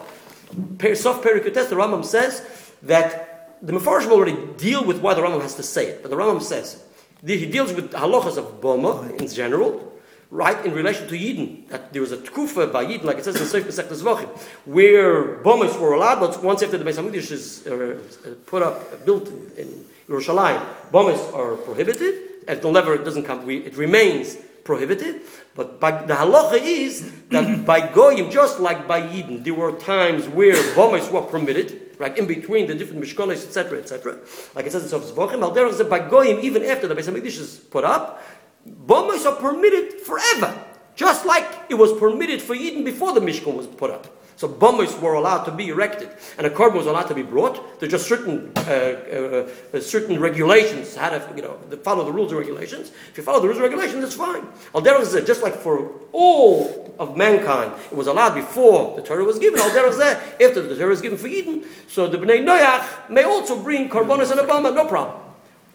[0.78, 2.48] Per- Sof Perikutes, the Rambam says
[2.84, 6.16] that the Mefurish already deal with why the Rambam has to say it, but the
[6.16, 6.84] Rambam says,
[7.26, 9.93] he deals with halachas of Boma in general,
[10.34, 11.68] right, in relation to Yidden.
[11.70, 14.30] That there was a tkufa by Yidden, like it says in Seif Pesach Zvachim,
[14.66, 18.00] where Bomas were allowed, but once after the Beis HaMikdash is uh,
[18.48, 22.16] put up, built in Yerushalayim, Bomas are prohibited,
[22.48, 25.22] and it'll never, it doesn't come, we, it remains prohibited,
[25.56, 30.28] but by, the halacha is that by Goyim, just like by Yidden, there were times
[30.28, 34.18] where Bomas were permitted, right, in between the different Mishkonis, etc., etc.,
[34.56, 37.58] like it says in Al Derech said by Goyim, even after the Beis HaMikdash is
[37.70, 38.24] put up,
[38.66, 40.64] Bombers are permitted forever,
[40.96, 44.08] just like it was permitted for Eden before the Mishkan was put up.
[44.36, 47.80] So bombers were allowed to be erected, and a korban was allowed to be brought.
[47.80, 52.32] There's just certain uh, uh, uh, certain regulations how to you know follow the rules
[52.32, 52.92] and regulations.
[53.10, 54.48] If you follow the rules and regulations, it's fine.
[54.74, 59.24] Al Derech said just like for all of mankind, it was allowed before the Torah
[59.24, 59.60] was given.
[59.60, 63.24] Al Derech said after the Torah was given for Eden, so the Bnei Noach may
[63.24, 65.22] also bring carbonas and a bomba, no problem.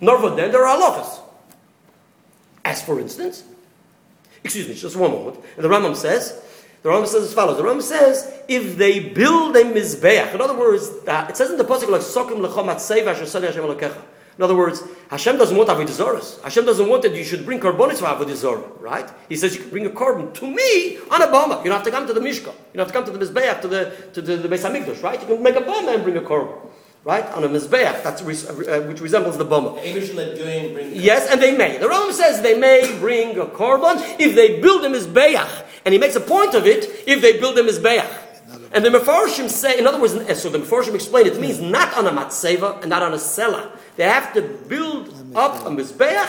[0.01, 1.21] Nor then there are halachas.
[2.79, 3.43] As for instance,
[4.45, 5.37] excuse me, just one moment.
[5.57, 6.41] And the Rambam says,
[6.83, 7.57] the Rambam says as follows.
[7.57, 11.65] The Rambam says, if they build a mizbeach, in other words, it says in the
[11.65, 14.03] pasuk like sokim shasani Hashem.
[14.39, 16.43] In other words, Hashem doesn't want avodah.
[16.45, 19.11] Hashem doesn't want that you should bring karbonis for avodah right?
[19.29, 21.59] He says you can bring a korban to me on a bama.
[21.65, 22.55] You don't have to come to the mishkan.
[22.73, 25.03] You don't have to come to the mizbeach to the to the, the Beis Hamikdash,
[25.03, 25.21] right?
[25.21, 26.57] You can make a bama and bring a korban,
[27.05, 27.25] right?
[27.33, 29.83] On a mizbeach, that's res- uh, which resembles the bama.
[29.83, 30.95] Amish let Goyim bring.
[30.95, 31.79] Yes, and they may.
[31.79, 35.99] The Rambam says they may bring a korban if they build a mizbeach, and he
[35.99, 38.25] makes a point of it if they build a mizbeach.
[38.73, 42.07] And the Mefarshim say, in other words, so the Mefarshim explain it means not on
[42.07, 43.71] a matzeva and not on a cellar.
[43.97, 46.29] They have to build up a mizbeach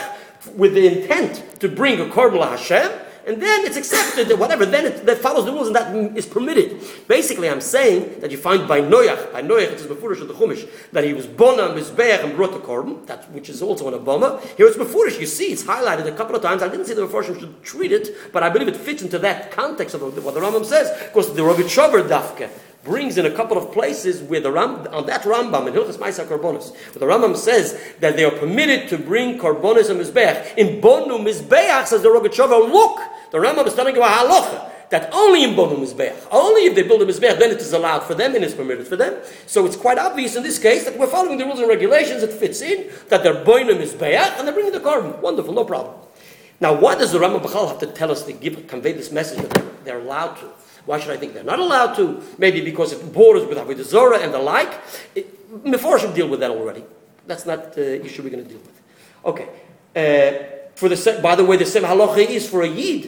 [0.56, 2.90] with the intent to bring a korban Hashem,
[3.26, 6.26] and then it's accepted that whatever, then it that follows the rules and that is
[6.26, 6.80] permitted.
[7.06, 10.34] Basically, I'm saying that you find by Noach, by Noach, it is Mefurish of the
[10.34, 13.94] Chumash, that he was bona mizbeach and brought the korban, that which is also an
[13.94, 14.40] Obama.
[14.56, 16.62] Here it's Mefurish, you see, it's highlighted a couple of times.
[16.62, 19.50] I didn't say the Mefurishim should treat it, but I believe it fits into that
[19.50, 20.90] context of what the Rambam says.
[20.90, 22.50] Of course, the Rogatchover Dafke
[22.82, 26.26] brings in a couple of places where the Ram, on that Rambam in Hilchas Maisa
[26.26, 30.56] Karbonis, where the Rambam says that they are permitted to bring Karbonis and Mizbeach.
[30.56, 35.12] In Bonu Mizbeach, says the Rogatchover, look, the Rambam is telling you a halacha that
[35.12, 38.14] only in Bonu Mizbeach, only if they build a Mizbeach, then it is allowed for
[38.14, 39.22] them and it's permitted for them.
[39.46, 42.22] So it's quite obvious in this case that we're following the rules and regulations.
[42.22, 45.18] It fits in that they're Bonu Mizbeach and they're bringing the korban.
[45.20, 45.94] Wonderful, no problem.
[46.60, 49.38] Now, why does the Rambam Bachal have to tell us to give, convey this message
[49.38, 50.50] that they're allowed to?
[50.90, 52.20] Why should I think they're not allowed to?
[52.36, 54.72] Maybe because it borders with Avodah Zorah and the like.
[55.62, 56.82] Meforshim deal with that already.
[57.28, 58.82] That's not the issue we're going to deal with.
[59.24, 59.48] Okay.
[59.94, 63.04] Uh, for the by the way, the same halacha is for a yid.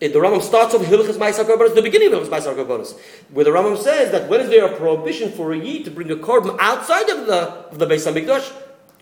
[0.00, 2.98] Uh, The Rambam starts off Hilchas Ma'asar Karbonos, the beginning of Hilchas Ma'asar Karbonos,
[3.30, 6.10] where the Rambam says that when is there a prohibition for a yid to bring
[6.10, 7.40] a korban outside of the
[7.72, 8.50] of the Beis Hamikdash?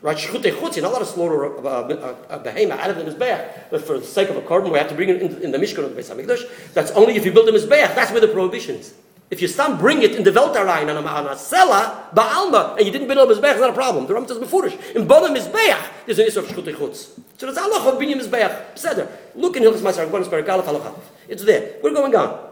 [0.03, 3.11] Right, shchutei chutz, you're not allowed to slaughter a, a, a, behemoth out of the
[3.11, 5.51] mizbeach, but for the sake of a korban, we have to bring it in, in
[5.53, 6.75] the Mishkan of the Beis Hamikdash.
[6.75, 7.95] That's only if you build a mizbeach.
[7.95, 8.95] That's where the prohibition is.
[9.31, 12.87] If you stand bring it in the Weltarain on a, on a cellar, ba'alma, and
[12.87, 14.07] you didn't build a mizbeach, it's not a problem.
[14.07, 14.95] The Rambam says befurish.
[14.95, 17.19] In Bona mizbeach, there's an issue of shchutei chutz.
[17.39, 18.75] So that's Allah of binyam mizbeach.
[18.75, 19.11] Beseder.
[19.35, 20.95] Look in Hilchas Ma'asar Karbonos, Perikal Halacha.
[21.27, 21.77] It's there.
[21.83, 22.51] We're going on.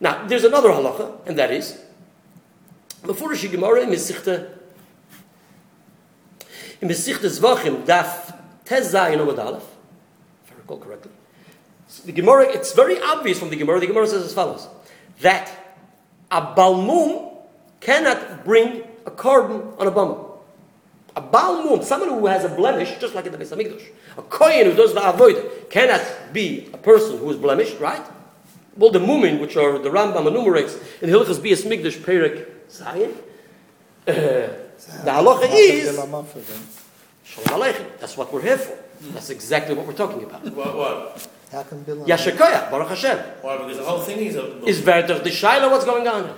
[0.00, 1.78] Now, there's another halacha, and that is,
[3.02, 4.59] befurish Gemara in Mesichte
[6.80, 9.64] in Mesichte Zvachim, Daf Tezai Amud Aleph,
[10.44, 11.12] if I recall correctly.
[12.04, 13.80] The Gemara, it's very obvious from the Gemara.
[13.80, 14.68] The Gemara says as follows:
[15.20, 15.50] that
[16.30, 17.36] a balmum
[17.80, 20.24] cannot bring a korban on a bummer.
[21.16, 23.50] A balmum, someone who has a blemish, just like in the Beis
[24.16, 26.00] a kohen who does the avodah cannot
[26.32, 28.04] be a person who is blemished, right?
[28.76, 33.14] Well, the mumin, which are the Rambam enumerates in Hilchas Bias Mikdash Perek Zayin,
[34.06, 34.52] uh,
[34.86, 35.94] the halacha is
[37.30, 37.86] Shalom Aleichem.
[38.00, 38.76] That's what we're here for.
[39.12, 40.44] That's exactly what we're talking about.
[40.52, 40.76] What?
[40.76, 41.28] What?
[41.52, 42.06] How can Bilam?
[42.06, 43.18] Yashakaya, Baruch Hashem.
[43.42, 43.56] Why?
[43.58, 44.64] Because the whole thing is a.
[44.64, 46.34] Is Vertach the Shaila, what's going on?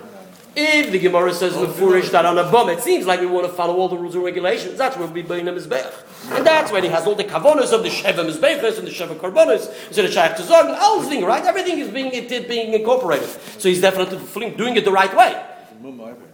[0.55, 3.47] If the Gemara says we Mefurish that on a bomb, it seems like we want
[3.47, 4.77] to follow all the rules and regulations.
[4.77, 5.91] That's where we bring a Mizbech.
[6.31, 9.15] And that's when he has all the kavonas of the Sheva Mizbechas and the Sheva
[9.15, 11.43] Karbonas, so the Shaykh to Zog, and all the thing, right?
[11.43, 13.29] Everything is being, it, it being incorporated.
[13.57, 15.43] So he's definitely doing it the right way.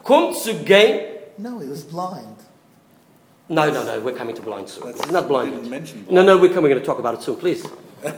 [0.03, 2.35] Kommt zu gehen No, he was blind.
[3.47, 4.85] No, no, no, we're coming to blind soon.
[4.87, 5.53] That's- It's not blind.
[5.53, 7.65] didn't mention No, no, we're coming, going to talk about it soon, please.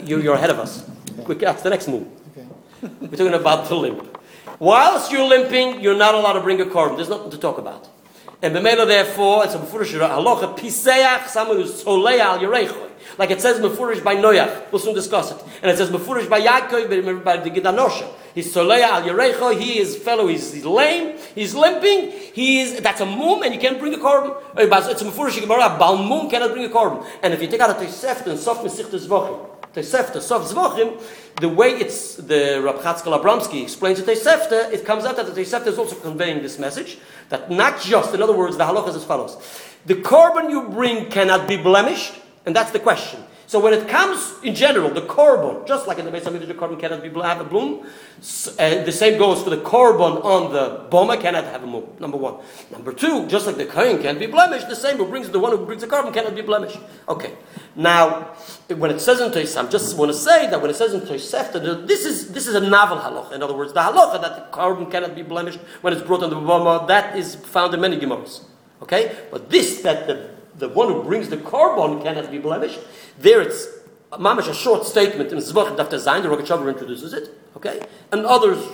[0.04, 0.90] You, you're ahead of us.
[1.24, 2.08] Quick, that's the next move.
[2.32, 2.48] Okay.
[3.02, 4.18] We're talking about the limp.
[4.60, 6.96] Whilst you're limping, you're not allowed to bring a korban.
[6.96, 7.88] There's nothing to talk about.
[8.44, 12.40] And Bemela, therefore, it's a Mefurish halacha, Piseach, someone who's Solei al.
[13.18, 14.72] Like it says Mefurish by Noach.
[14.72, 15.38] We'll soon discuss it.
[15.62, 18.08] And it says Mefurish by Yaakov, by the Gidanosha.
[18.34, 19.60] He's Solei al Yereichoi.
[19.60, 23.60] He is fellow, he's, he's lame, he's limping, he is, that's a mum, and you
[23.60, 24.36] can't bring a korban.
[24.58, 27.06] Eh, it's a Mefurish Gemara, Bal mum cannot bring a korban.
[27.22, 31.02] And if you take out a Tosefta and Sof Mesichta Zvachim, Tosefta, Sof Zvachim,
[31.40, 35.42] the way it's, the Rab Chatzkel Abramsky explains the Tosefta, it comes out that the
[35.42, 36.98] Tosefta is also conveying this message,
[37.30, 39.38] that not just, in other words, the halacha is as follows.
[39.86, 42.14] The korban you bring cannot be blemished,
[42.46, 43.24] and that's the question.
[43.52, 46.54] So when it comes in general, the korban, just like in the Beis Hamikdash, the
[46.54, 47.86] korban cannot be have a bloom.
[48.58, 51.84] And the same goes for the korban on the boma cannot have a bloom.
[52.00, 52.36] Number one.
[52.72, 55.52] Number two, just like the kohen can't be blemished, the same who brings the one
[55.52, 56.80] who brings the korban cannot be blemished.
[57.10, 57.34] Okay.
[57.76, 58.38] Now,
[58.70, 61.02] when it says in Tosefta, I just want to say that when it says in
[61.02, 63.34] Tosefta, this is this is a novel halacha.
[63.34, 66.30] In other words, the halacha that the korban cannot be blemished when it's brought on
[66.30, 68.46] the boma, that is found in many gemaras.
[68.82, 72.80] Okay, but this that the the one who brings the korban cannot be blemished.
[73.20, 73.68] There it's
[74.12, 76.24] mamish a short statement in Zvach Daf Zayin.
[76.24, 77.30] The Rogachover introduces it.
[77.56, 78.66] Okay, and others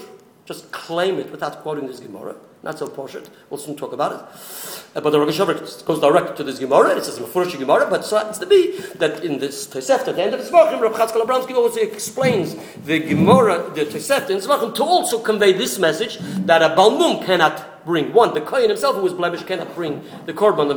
[0.45, 2.35] just claim it without quoting this Gemara.
[2.63, 3.29] Not so poshut.
[3.49, 4.95] We'll soon talk about it.
[4.95, 6.95] Uh, but the Rogachover goes direct to this Gemara.
[6.97, 10.23] It says Mefurish Gemara, but so happens to be that in this Tosefta at the
[10.23, 14.83] end of Zvachim, Rav Chatzkel Abramsky also explains the Gemara, the Tosefta in Zvachim, to
[14.83, 18.11] also convey this message that a Balmum cannot bring.
[18.13, 20.67] One, the Kohen himself who is blemished cannot bring the korban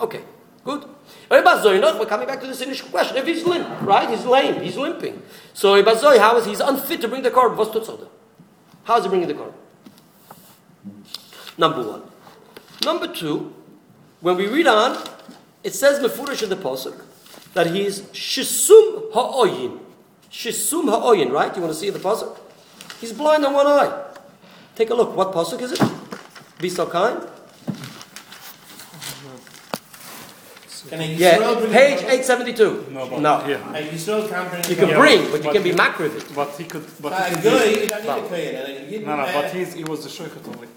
[0.00, 0.22] Okay.
[0.66, 0.84] Good.
[1.28, 3.16] We're coming back to this initial question.
[3.16, 4.08] If he's limp, right?
[4.08, 4.62] He's lame.
[4.62, 5.22] He's limping.
[5.54, 6.50] So Ibazoi, how is he?
[6.50, 7.56] He's unfit to bring the korban?
[7.56, 7.90] What's?
[8.84, 9.54] How is he bringing the korban?
[11.58, 12.02] Number one.
[12.84, 13.54] Number two,
[14.20, 15.02] when we read on,
[15.64, 17.02] it says mefurish in the pasuk
[17.54, 19.80] that he is shisum ha'oyin.
[20.30, 21.54] Shisum ha'oyin, right?
[21.56, 22.38] You want to see the pasuk?
[23.00, 24.04] He's blind on one eye.
[24.76, 25.16] Take a look.
[25.16, 25.82] What pasuk is it?
[26.60, 27.26] Be so kind.
[30.88, 32.86] Can a Yeah, Yisrael bring page 872.
[32.92, 33.38] No, but No.
[33.38, 33.60] here.
[33.74, 36.16] A Yisrael can't You can Yeah, bring, but- but you can be he- macro with
[36.16, 36.34] it.
[36.34, 36.84] But he could.
[37.00, 38.54] But A he could guy, use- you don't need a kohen.
[38.54, 40.68] and a No, no, uh, but he's, he was the shochet only.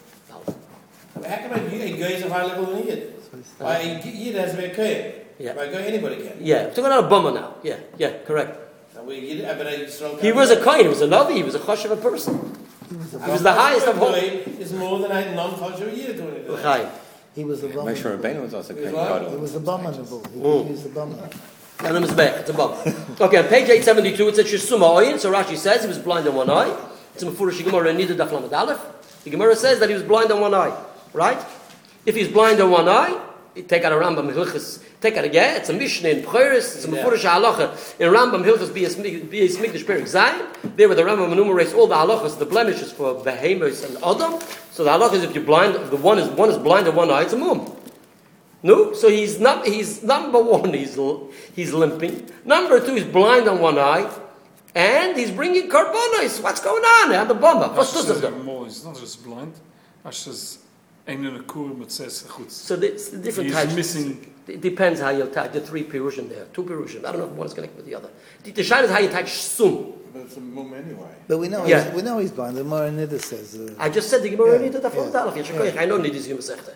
[1.28, 3.14] How come a Yid- a guy is a high level than Yid?
[3.60, 5.12] Why, a Yid has to be a kohen.
[5.38, 5.54] Yeah.
[5.54, 6.34] By a guy, anybody can.
[6.42, 7.54] Yeah, we're talking about a bummer now.
[7.64, 8.58] Yeah, yeah, correct.
[8.98, 11.08] And we Yid- uh, but a Yisrael He was a do kohen, he was a
[11.08, 12.56] navi, he was a chosh of a person.
[12.90, 12.96] He
[13.32, 14.10] was the highest of all.
[14.10, 16.48] Kohen Is more than a non-kosher Yid doing it.
[17.36, 17.36] L'chaim.
[17.36, 18.18] He was the Moshe bummer.
[18.18, 19.22] Rabbeinu was also He Kohen was what?
[19.22, 19.40] He Gadol.
[19.42, 19.92] was the bummer.
[19.92, 20.04] the.
[20.04, 20.72] He Mm.
[20.72, 21.30] was the bummer.
[21.82, 22.76] And the Mizbech, it's a bummer.
[23.22, 26.36] Okay, on page 872 it says Shesuma Oyin, so Rashi says he was blind on
[26.36, 26.76] one eye.
[27.14, 28.80] It's a Mefurish Gemara Nida Daf Lamed Aleph.
[29.24, 30.74] The Gemara says that he was blind on one eye,
[31.14, 31.40] right?
[32.06, 33.18] If he's blind on one eye,
[33.56, 36.76] you take out a Rambam Hilchas, take out a, yeah, it's a mission in Pcheres,
[36.76, 37.04] it's a Yeah.
[37.04, 40.76] Mefurish Halacha in Rambam Hilchas Biyas Migdash Perik Zayin.
[40.76, 44.40] There where the Rambam enumerates all the halachas, the blemishes for behemoths and Adam.
[44.72, 47.12] So the halach is if you're blind, the one is, one is blind on one
[47.12, 47.76] eye, it's a mum.
[48.62, 49.66] No, so he's not.
[49.66, 50.74] He's number one.
[50.74, 50.98] He's
[51.56, 52.30] he's limping.
[52.44, 54.10] Number two, he's blind on one eye,
[54.76, 56.44] and he's bringing carbonos.
[56.44, 57.14] What's going on?
[57.14, 57.74] And the bomber.
[57.74, 58.08] What's this?
[58.22, 59.54] he's not just blind.
[60.04, 60.60] Ash says,
[61.08, 62.26] in a kur mit says.
[62.50, 63.76] So it's different He's types.
[63.76, 64.29] missing.
[64.50, 66.46] It depends how you attach the three pirushim there.
[66.54, 67.00] Two pirushim.
[67.06, 68.10] I don't know if one is connected with the other.
[68.44, 69.94] The, the shine is how you attach sum.
[70.12, 71.14] But it's a mum anyway.
[71.28, 71.84] But we know, Yeah.
[71.84, 72.58] he's, we know he's blind.
[72.58, 73.56] The Mara Nida says.
[73.56, 75.34] Uh, I just said the Gemara Yeah, needed a full yeah, talaf.
[75.34, 75.78] Yeshikoyach.
[75.78, 76.74] I know nidis yom sechte.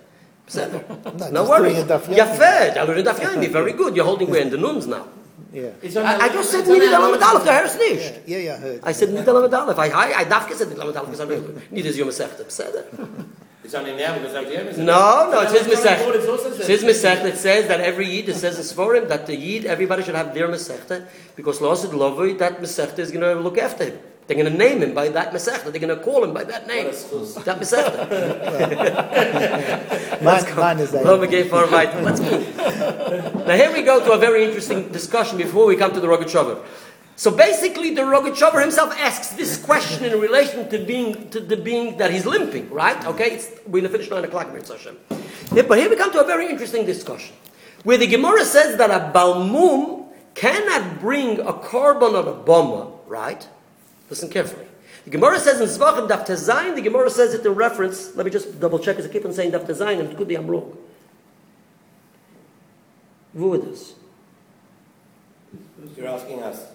[0.55, 1.73] no, No just worries.
[1.75, 2.77] doing a daf yomi.
[2.77, 3.49] I learned daf yomi.
[3.49, 3.95] Very good.
[3.95, 5.07] You're holding where in the nuns now.
[5.51, 5.69] Yeah.
[5.97, 7.43] I, I just said it's on nidis the- alamed alef.
[7.45, 8.21] The harris Yeah, nicht.
[8.27, 8.79] yeah, yeah, I heard.
[8.83, 9.77] I said nidis alamed alef.
[9.79, 11.25] I I I dafke said nidis alamed alef because I
[11.75, 12.43] nidis yom sechte.
[12.45, 12.83] Beseder.
[13.63, 14.78] It's only now because of the Emes.
[14.78, 16.15] No, no, it's It's Masechta.
[16.15, 17.26] it's also It's says-.
[17.26, 20.34] It says that every Yid, it says in Sforim, that the Yid, everybody should have
[20.34, 23.99] their Masechta, because Losid Lovoi, that Masechta is going to look after him.
[24.28, 25.71] They're going to name him by that Masechta.
[25.71, 26.86] They're going to call him by that name.
[26.88, 28.10] That Masechta.
[30.21, 31.04] Mine, mine is that.
[31.49, 31.65] For.
[32.02, 32.56] Let's move.
[33.47, 36.63] Now here we go to a very interesting discussion before we come to the Rogachover.
[37.23, 41.95] So basically, the Rogachover himself asks this question in relation to being to the being
[41.95, 43.01] that he's limping, right?
[43.05, 44.93] Okay, it's, we're going to finish nine o'clock, Mitzvah
[45.49, 47.33] but here we come to a very interesting discussion,
[47.83, 53.47] where the Gemara says that a balmum cannot bring a korban on a bomber, right?
[54.09, 54.67] Listen carefully.
[55.05, 58.33] The Gemara says in Zvachim Daf Tezayin, the Gemara says it in reference, let me
[58.33, 60.47] just double check, because I keep on saying Daf Tezayin, and it could be I'm
[60.47, 60.77] wrong.
[63.33, 63.93] Wo it is.
[65.95, 66.72] You're asking us.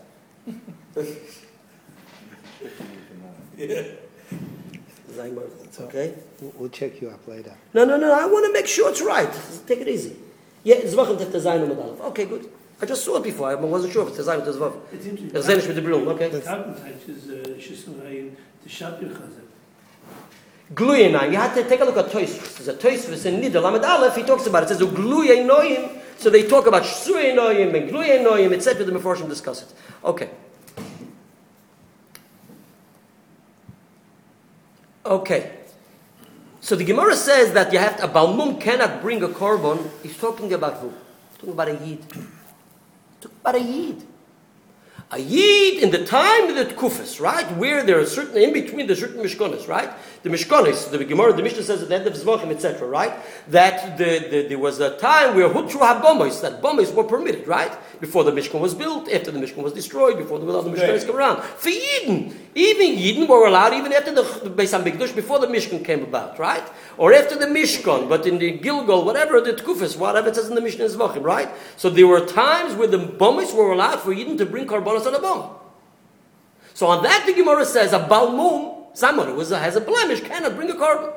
[5.80, 6.14] Okay?
[6.56, 7.54] We'll- check you up later.
[7.74, 9.28] No, no, no, I want to make sure it's right.
[9.66, 10.16] Take it easy.
[10.64, 12.00] Yeah, Zvachim Daf Tezayin Amud Aleph.
[12.10, 12.48] Okay, good.
[12.80, 14.76] I just saw it before, I wasn't sure if it's Tezayin or Tezvav.
[14.92, 15.36] It's interesting.
[15.36, 16.28] It's Zenish with the Brillum, okay?
[16.28, 17.24] The carbon types is
[17.64, 19.48] Shisum Hayin, the Shabir Chazak.
[20.74, 21.30] Gluyenoim.
[21.30, 22.58] You have to take a look at Toysvus.
[22.58, 24.14] There's a Toysvus in Nidal Lamed Aleph.
[24.16, 24.70] He talks about it.
[24.70, 25.98] It says Gluyenoim.
[26.18, 28.84] So they talk about Shsuenoim and Gluyenoim, etc.
[28.84, 29.72] The Meforshim discuss it.
[30.04, 30.28] Okay.
[35.08, 35.52] Okay.
[36.60, 39.88] So the Gemara says that you have to, a Balmum cannot bring a korban.
[40.02, 40.92] He's talking about who?
[41.38, 42.04] Talking about a Yid.
[43.20, 44.04] Talking about a Yid.
[45.10, 47.46] A Yid in the time of the Kufas, right?
[47.56, 49.90] Where there are certain, in between the certain Mishkonas, right?
[50.22, 53.14] The Mishkonas, the Gemara, the Mishnah says at the end of Zvachim, etc., right?
[53.48, 57.72] That the, the, there was a time where Hutru HaBomos, that Bomos were permitted, right?
[58.00, 61.16] Before the Mishkan was built, after the Mishkan was destroyed, before the other Mishkanas come
[61.16, 61.42] around.
[61.42, 65.82] For Yidden, even Yidden were allowed even after the, the Beis HaMikdash, before the Mishkan
[65.82, 66.68] came about, right?
[66.98, 70.54] Or after the Mishkan, but in the Gilgal, whatever, the Tkufas, whatever it says in
[70.54, 71.48] the Mishnah Zvachim, right?
[71.78, 75.14] So there were times where the Bomos were allowed for Yidden to bring Karbonos on
[75.14, 75.50] a Bomah.
[76.74, 80.70] So on that, the Gemara says a balmum, someone who has a blemish, cannot bring
[80.70, 81.12] a korban.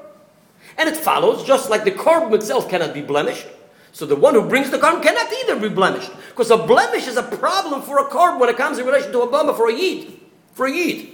[0.78, 3.46] And it follows, just like the korban itself cannot be blemished,
[3.92, 6.12] so the one who brings the korban cannot either be blemished.
[6.30, 9.22] Because a blemish is a problem for a korban when it comes in relation to
[9.22, 10.20] a bama for a yid.
[10.54, 11.10] For a yid.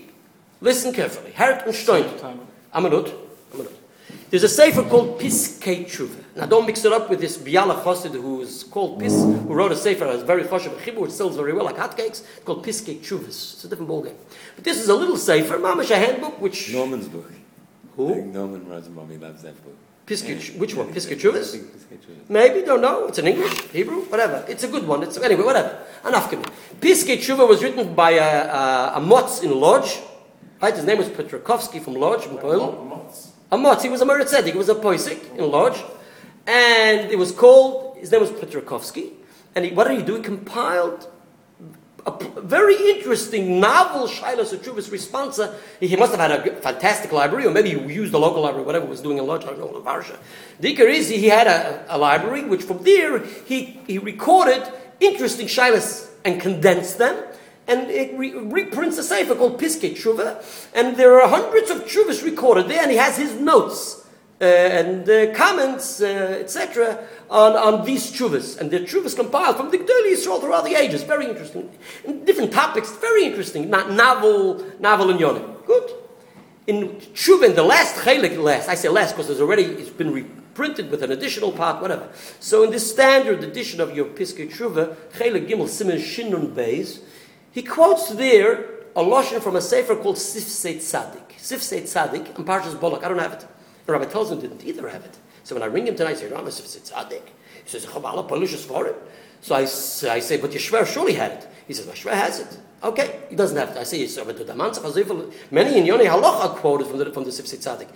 [0.61, 1.31] Listen carefully.
[1.31, 2.05] Hert and Stein.
[2.73, 3.13] Amanut.
[4.29, 6.23] There's a sefer called Piskei Tshuva.
[6.37, 9.71] Now don't mix it up with this Biala Chosid who is called Pis, who wrote
[9.71, 13.55] a sefer that's very choshev, chibur, which sells very well like hotcakes, called Piskei Tshuvas.
[13.55, 14.13] It's a different ballgame.
[14.55, 16.71] But this is a little sefer, mamash, a handbook, which...
[16.71, 17.25] Norman's book.
[17.31, 18.13] I Who?
[18.13, 19.75] think Norman Rosenbaum, he loves that book.
[20.05, 20.93] Piskei, which one?
[20.93, 21.51] Piskei I Tshuvas?
[21.53, 22.29] think Piskei Tshuvas.
[22.29, 23.07] Maybe, don't know.
[23.07, 24.45] It's in English, Hebrew, whatever.
[24.47, 25.01] It's a good one.
[25.01, 25.75] It's Anyway, whatever.
[26.05, 26.45] Enough given.
[26.79, 29.99] Piskei Tshuva was written by a, a, a Motz in Lodz.
[30.61, 30.75] Right?
[30.75, 32.77] His name was Petrakovsky from Lodz, from Poland.
[33.51, 33.81] A Motz.
[33.81, 35.81] He was a Meretz He was a Poisik in Lodz.
[36.47, 39.11] And it was called, his name was Petrakovsky.
[39.53, 40.15] And he, what did he do?
[40.15, 41.07] He compiled
[42.05, 45.49] a very interesting novel Shilas Chuvas responsa.
[45.49, 48.65] Uh, he must have had a fantastic library, or maybe he used the local library,
[48.65, 50.17] whatever was doing in Lodz, I don't know, in Varsha.
[50.61, 54.63] The is he had a, a library, which from there he, he recorded
[55.01, 57.21] interesting Shilas and condensed them.
[57.67, 62.23] And it re- reprints a sefer called Piske Tshuva, and there are hundreds of Tshuvas
[62.23, 64.06] recorded there, and he has his notes
[64.39, 66.05] uh, and uh, comments, uh,
[66.39, 68.59] etc., on, on these chuvas.
[68.59, 71.03] And the chuvas compiled from the Gdoli Yisrael throughout the ages.
[71.03, 71.69] Very interesting.
[72.23, 73.69] Different topics, very interesting.
[73.69, 75.65] Not novel, novel and yonim.
[75.65, 75.91] Good.
[76.67, 80.11] In tshuva, in the last chelik, last, I say last because there's already, it's been
[80.11, 82.07] reprinted with an additional part, whatever.
[82.39, 86.99] So in this standard edition of your Piskei Tshuva, chelik gimel simen shinun beis,
[87.51, 91.37] he quotes there a lashon from a sefer called Sifsei Tzadik.
[91.39, 93.03] Sifsei Tzadik, and Parshas Bolak.
[93.03, 93.47] I don't have it.
[93.87, 95.17] The rabbi tells didn't either have it.
[95.43, 97.23] So when I ring him tonight, I say, Rama Sifsei Tzadik.
[97.63, 98.95] He says, Chabala Palushas for it.
[99.41, 101.47] So I say, but Yeshver surely had it.
[101.67, 102.59] He says, Yeshver has it.
[102.83, 103.77] Okay, he doesn't have it.
[103.77, 107.57] I say, Yeshver to Daman, Many in Yoni Halacha quoted from the, from the Sifsei
[107.57, 107.87] Tzadik.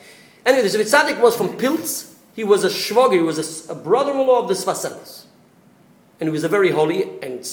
[0.46, 2.14] Anyway, the Sifsei Tzadik was from Pilz.
[2.34, 5.26] He was a shvogger, he was a brother-in-law of the Sfas Emes.
[6.22, 7.46] And he was a very holy and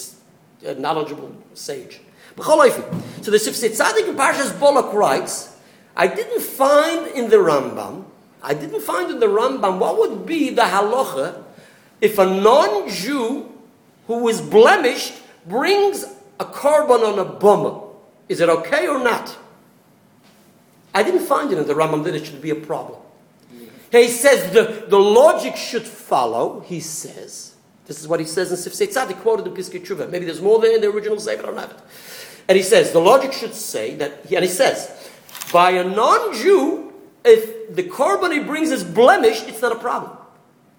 [0.79, 1.99] knowledgeable sage.
[2.37, 5.57] So the Sifsei Tzadik in Parshas Bolak writes,
[5.97, 8.05] I didn't find in the Rambam,
[8.41, 11.43] I didn't find in the Rambam what would be the halacha
[12.01, 13.51] if a non-Jew
[14.07, 15.13] who is blemished
[15.45, 16.05] brings
[16.39, 17.87] a korban on a bama.
[18.29, 19.37] Is it okay or not?
[20.93, 22.99] I didn't find it in the Rambam that it should be a problem.
[23.91, 27.55] He says the, the logic should follow, he says.
[27.87, 30.09] This is what he says in Sifsei Tzadik, quoted in Piskei Tshuva.
[30.09, 31.79] Maybe there's more there in the original Sefer, I don't have it.
[32.47, 35.09] And he says, the logic should say that, and he says,
[35.51, 36.88] by a non-Jew,
[37.23, 40.17] if the korban he brings is blemished, it's not a problem.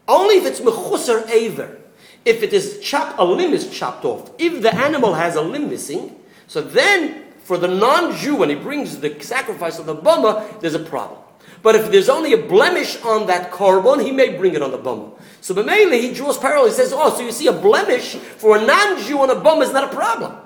[0.08, 1.78] Only if it's mechusar aver.
[2.24, 4.30] If it is chopped, a limb is chopped off.
[4.38, 8.98] If the animal has a limb missing, so then for the non-Jew, when he brings
[8.98, 11.20] the sacrifice of the bama, there's a problem.
[11.62, 14.78] But if there's only a blemish on that korban, he may bring it on the
[14.78, 15.12] bama.
[15.40, 16.68] So B'meili, he draws parallel.
[16.68, 19.72] He says, oh, so you see a blemish for a non-Jew on a bama is
[19.72, 20.36] not a problem.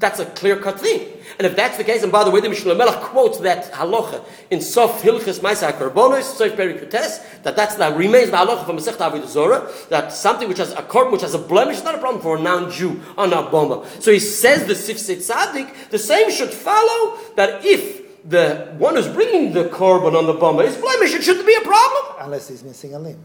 [0.00, 1.08] That's a clear-cut thing.
[1.38, 4.24] And if that's the case, and by the way, the Mishnah Melech quotes that halacha
[4.50, 8.96] in Sof Hilchis Maisa Karbonos, Sof Perikutes, that that's that remains the halacha from Masech
[8.96, 11.98] Avodah Zora, that something which has a korban which has a blemish is not a
[11.98, 13.86] problem for a non-Jew on a boma.
[14.00, 19.08] So he says the Sifsei Tzaddik, the same should follow that if the one who's
[19.08, 22.64] bringing the korban on the boma is blemish, it shouldn't be a problem Unless he's
[22.64, 23.18] missing a limb.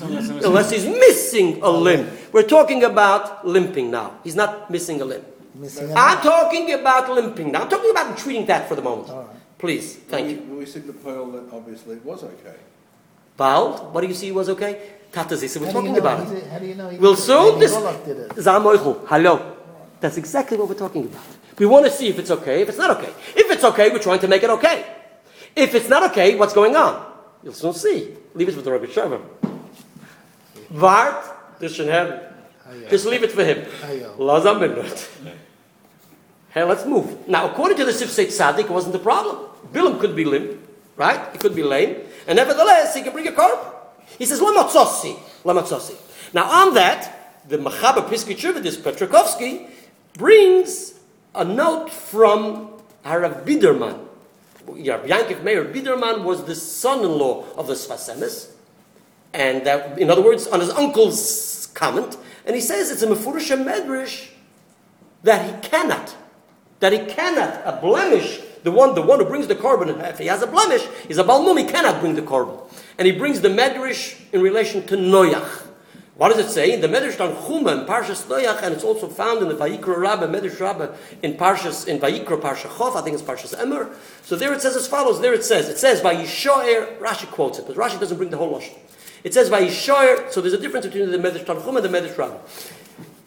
[0.00, 2.08] unless he's missing a limb.
[2.32, 4.18] We're talking about limping now.
[4.24, 5.24] He's not missing a limb.
[5.54, 6.24] Missing a I'm limb.
[6.24, 7.62] talking about limping now.
[7.62, 9.10] I'm talking about treating that for the moment.
[9.10, 9.36] All right.
[9.58, 10.58] Please, thank we, you.
[10.60, 12.56] We said the pearl that obviously it was okay.
[13.36, 14.80] Bald, what do you see was okay?
[15.12, 16.46] Tatazisa, we're How do you talking know about it.
[16.46, 18.30] How do you know he We'll did soon Maybe dis- did it.
[18.30, 19.56] Zamoichel, hello.
[20.00, 21.22] That's exactly what we're talking about.
[21.58, 23.12] We want to see if it's okay, if it's not okay.
[23.36, 24.84] If it's okay, we're trying to make it okay.
[25.54, 27.12] If it's not okay, what's going on?
[27.44, 28.16] You'll soon see.
[28.34, 29.20] Leave it with the Rabbi Sheva.
[30.70, 31.24] Wart,
[31.60, 32.31] this should have.
[32.90, 33.64] Just leave it for him.
[36.50, 37.28] Hey, let's move.
[37.28, 39.48] Now, according to the Sifsei Tzaddik, it wasn't the problem.
[39.72, 40.58] Bilam could be limp,
[40.96, 41.32] right?
[41.32, 41.96] He could be lame.
[42.26, 43.58] And nevertheless, he could bring a carb.
[44.18, 45.18] He says, Lamatzossi.
[45.44, 45.96] Lamatzossi.
[46.34, 49.68] Now, on that, the Machaber Piski Chirvidis Petrakovsky
[50.14, 50.94] brings
[51.34, 52.70] a note from
[53.04, 54.06] Harav Biderman.
[54.66, 58.50] Yankov Meir Biderman was the son-in-law of the Sfas Emes.
[59.32, 62.16] And that, in other words, on his uncle's comment,
[62.46, 64.28] and he says it's a Mefurish Medrash
[65.22, 66.16] that he cannot,
[66.80, 70.26] that he cannot, a blemish, the one, the one who brings the korban, if he
[70.26, 72.60] has a blemish, he's a Balmum, he cannot bring the korban.
[72.98, 75.68] And he brings the Medrash in relation to Noach.
[76.16, 76.72] What does it say?
[76.72, 79.96] In the Medrash on Chuma in Parshas Noach, and it's also found in the Vayikra
[79.96, 83.90] Rabbah, Medrash Rabbah, in Parshas, in Vayikra Parsha Chof, I think it's Parshas Emer.
[84.22, 87.66] So there it says as follows, there it says, it says, Vayishoer, Rashi quotes it,
[87.66, 88.78] but Rashi doesn't bring the whole Lashon.
[89.24, 92.38] It says Vayishoer, so there's a difference between the Medrash Tanchum and the Medrash Rabbah.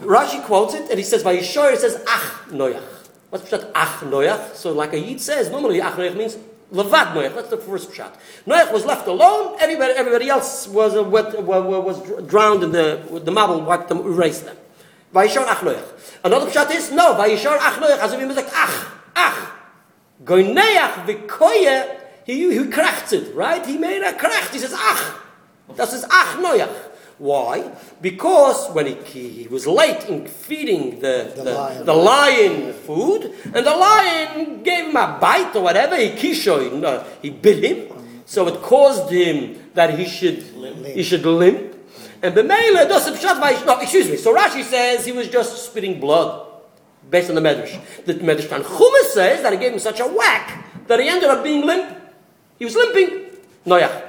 [0.01, 2.83] Rashi quotes it, and he says Vayishoer, it says Ach Noach.
[3.29, 4.55] What's pshat Ach Noach?
[4.55, 6.37] So like a Yid says, normally Ach Noach means
[6.71, 7.33] Levad Noach.
[7.35, 8.11] That's the first pshat.
[8.45, 9.57] Noach was left alone.
[9.59, 13.87] Everybody, everybody else was uh, wet, wa- wa- was drowned in the the marble wiped
[13.87, 14.57] them, erased them.
[15.13, 15.83] Vayishar Ach Noach.
[16.23, 17.99] Another pshat is no Vayishar Ach Noach.
[17.99, 19.51] As if he was like Ach Ach.
[20.25, 22.01] Goineach v'koye.
[22.25, 23.65] He he cracked it right.
[23.65, 24.49] He made a crack.
[24.51, 25.21] He says Ach.
[25.73, 26.91] That is Ach Noach.
[27.17, 27.71] Why?
[28.01, 31.85] Because when he, he was late in feeding the, The the, lion.
[31.85, 37.05] the lion food, and the lion gave him a bite or whatever, he kisho, uh,
[37.21, 40.43] he bit him, so it caused him that he should
[40.87, 41.73] he should limp.
[42.21, 44.17] And the Bemele does pshat by no, excuse me.
[44.17, 46.45] So Rashi says he was just spitting blood,
[47.09, 47.79] based on the Medrash.
[48.03, 51.43] The Medrash Tanchuma says that he gave him such a whack that he ended up
[51.43, 51.95] being limp.
[52.59, 53.31] He was limping.
[53.65, 54.04] Noyach.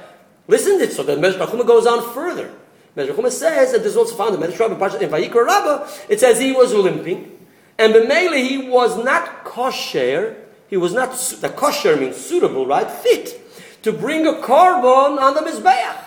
[0.47, 0.93] Listen to it.
[0.93, 2.51] So the Medrash goes on further.
[2.95, 5.87] Medrash says that this is also found in Medrash Rabbah, in Vayikra Rabbah.
[6.09, 7.37] It says he was limping,
[7.77, 10.35] and Bemele he was not kosher.
[10.67, 12.89] He was not the kosher means suitable, right?
[12.89, 13.41] Fit
[13.83, 16.03] to bring a korban on the mizbeach.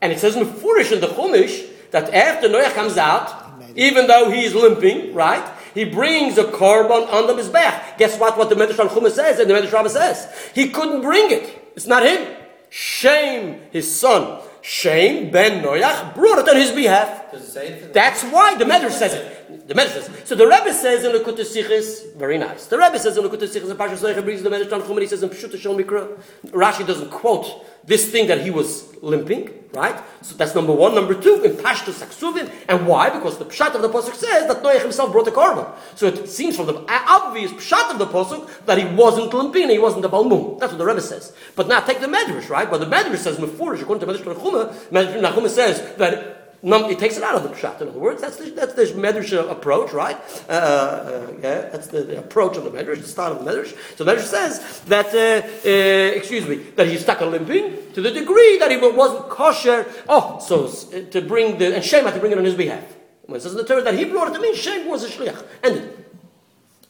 [0.00, 4.30] And it says in Furish in the Chumash that after Noach comes out, even though
[4.30, 5.46] he is limping, right?
[5.74, 7.98] He brings a korban on the mizbeach.
[7.98, 8.36] Guess what?
[8.36, 11.72] What the Medrash Chumash says and the Medrash Rabbah says, he couldn't bring it.
[11.76, 12.36] It's not him.
[12.68, 17.30] Shem, his son, Shem ben Noach brought it on his behalf.
[17.30, 17.92] Does it say anything?
[17.92, 19.35] That's why the matter says it.
[19.66, 20.08] The says.
[20.24, 22.66] So the Rebbe says in Lekut Sichis, very nice.
[22.66, 25.06] The Rebbe says in Lekut Sichis, and Parshas Leicha brings the Medrash Tanchum, and he
[25.08, 30.00] says in Pshuta Shel Mikra, Rashi doesn't quote this thing that he was limping, right?
[30.22, 30.94] So that's number one.
[30.94, 32.48] Number two, in Pashtus Aksuvim.
[32.68, 33.10] And why?
[33.10, 35.68] Because the Pshat of the Pasuk says that Noach himself brought the korban.
[35.96, 39.80] So it seems from the obvious Pshat of the Pasuk that he wasn't limping he
[39.80, 40.60] wasn't the Balmum.
[40.60, 41.32] That's what the Rebbe says.
[41.56, 42.70] But now take the Medrash, right?
[42.70, 46.35] But the Medrash says, according to Medrash Tanchuma, Medrash Tanchuma says that
[46.66, 47.80] Num, it takes it out of the pshat.
[47.80, 50.16] In other words, that's the, that's the medrash uh, approach, right?
[50.48, 53.72] Uh, uh, yeah, that's the, the approach of the medrash, the start of the medrash.
[53.96, 58.00] So the medrash says that, uh, uh, excuse me, that he stuck a limping to
[58.02, 59.86] the degree that he wasn't kosher.
[60.08, 62.82] Oh, so uh, to bring the and Shem had to bring it on his behalf.
[63.26, 65.08] When it says in the Torah that he brought it to me, Shem was a
[65.08, 65.46] shliach.
[65.62, 66.04] And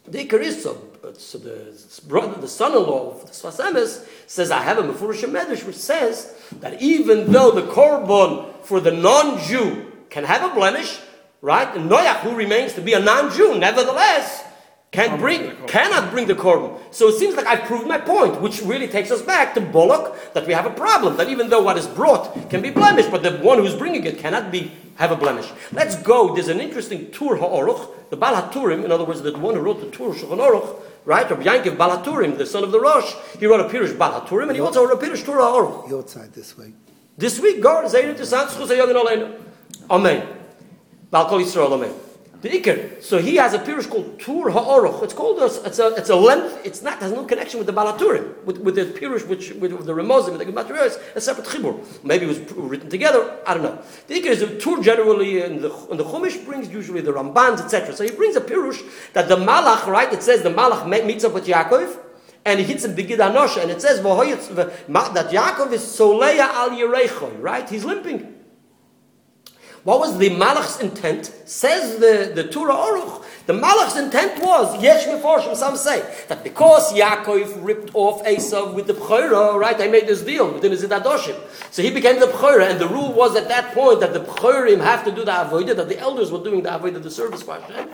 [0.06, 0.80] the Iker is so,
[1.18, 5.64] so the brother, the son-in-law of the Sfas Emes says, I have a Mefurish Medrash
[5.64, 11.00] which says that even though the korban for the non-Jew can have a blemish,
[11.40, 11.74] right?
[11.76, 14.44] And Noach, who remains to be a non-Jew, nevertheless,
[14.92, 16.78] can bring, cannot bring the korban.
[16.90, 20.32] So it seems like I've proved my point, which really takes us back to Bullock,
[20.32, 23.22] that we have a problem, that even though what is brought can be blemished, but
[23.22, 25.50] the one who's bringing it cannot be have a blemish.
[25.72, 26.34] Let's go.
[26.34, 29.80] There's an interesting Tur HaOruch, the Baal HaTurim, in other words, the one who wrote
[29.80, 31.30] the Tur Shulchan Aruch, right?
[31.30, 34.48] Rabbi Yankiv Baal HaTurim, the son of the Rosh, he wrote a Pirush Baal HaTurim,
[34.48, 35.88] and he also wrote a Pirush Tur HaOruch.
[35.88, 36.74] Your side this way.
[37.16, 39.40] This week, God, Zayir Tisat Schus.
[39.88, 40.28] Amen.
[41.10, 41.94] Bal Kol Yisrael, Amen.
[42.42, 43.02] The Iker.
[43.02, 45.02] So he has a pirush called Tur Ha'oruch.
[45.02, 46.60] It's called a, it's a, it's a length.
[46.64, 49.70] It's not, has no connection with the Baal HaTurim, with, with the pirush, which, with,
[49.86, 51.82] the Remozim, with the Gematrios, a separate chibur.
[52.04, 53.38] Maybe it was written together.
[53.46, 53.82] I don't know.
[54.06, 57.60] The Iker is a Tur generally, in the, in the Chumash brings usually the Rambans,
[57.60, 57.94] etc.
[57.94, 58.82] So he brings a pirush
[59.14, 60.12] that the Malach, right?
[60.12, 61.98] It says the Malach meets up with Yaakov,
[62.44, 67.40] and he hits him Begid Anosha, and it says that Yaakov is Soleya al Yerechoi,
[67.40, 67.68] right?
[67.68, 68.35] He's limping.
[69.86, 71.32] What was the Malach's intent?
[71.44, 76.92] Says the, the Tur HaOruch, the Malach's intent was, Yesh Meforshim, some say, that because
[76.92, 81.40] Yaakov ripped off Esav with the Bechorah, right, they made this deal within his Zidadoshim.
[81.70, 84.80] So he became the Bechorah, and the rule was at that point that the Bechorim
[84.80, 87.54] have to do the Avodah, that the elders were doing the Avodah, the service for
[87.54, 87.88] Hashem.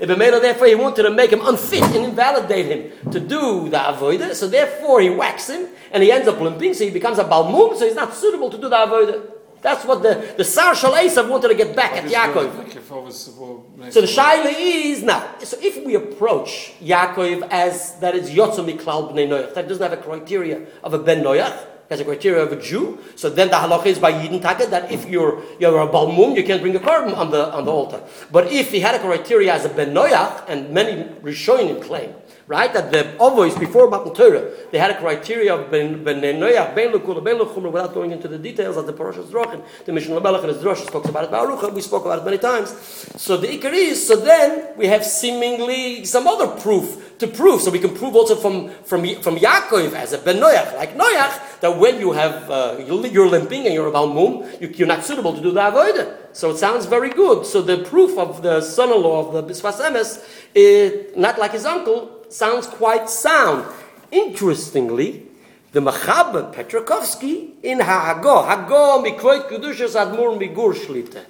[0.00, 3.78] If Bemela, therefore, he wanted to make him unfit and invalidate him to do the
[3.78, 7.24] Avodah, so therefore he whacks him, and he ends up limping, so he becomes a
[7.24, 9.37] Balmum, so he's not suitable to do the Avodah.
[9.60, 12.58] That's what the, the Sar Shal Esav wanted to get back at Yaakov.
[12.58, 15.38] Like if I was, well, So the shaila is now.
[15.42, 19.98] So if we approach Yaakov as that is Yotzo Miklal Bnei Noach, that doesn't have
[19.98, 21.58] a criteria of a Ben Noach,
[21.90, 22.98] has a criteria of a Jew.
[23.16, 26.44] So then the halacha is by Yidden Taka that if you're you're a Balmum, you
[26.44, 28.02] can't bring a korban on the on the altar.
[28.30, 32.14] But if he had a criteria as a Ben Noach, and many Rishonim claim
[32.48, 32.72] right?
[32.72, 36.90] That the Ovois before Matan Torah, they had a criteria of Ben Ben Noach, Ben
[36.92, 40.42] Lukula, Ben Luchumra, without going into the details of the Parashas Drochin, the Mishnah Melech
[40.42, 42.70] and his Drosh talks about it by Arucha, we spoke about it many times.
[43.16, 47.70] So the Ikar is, so then we have seemingly some other proof to prove, so
[47.70, 51.78] we can prove also from from from Yaakov as a Ben Noach, like Noach, that
[51.78, 55.42] when you have uh, you're limping and you're about mum, you, you're not suitable to
[55.42, 56.14] do the avodah.
[56.32, 57.44] So it sounds very good.
[57.44, 60.24] So the proof of the son-in-law of the Bisfas Emes,
[60.54, 63.66] is not like his uncle, sounds quite sound.
[64.10, 65.26] Interestingly,
[65.72, 71.24] the Machaber Petrakovsky in Ha'ago, Hago mikvoit kedushas admur migur shlite.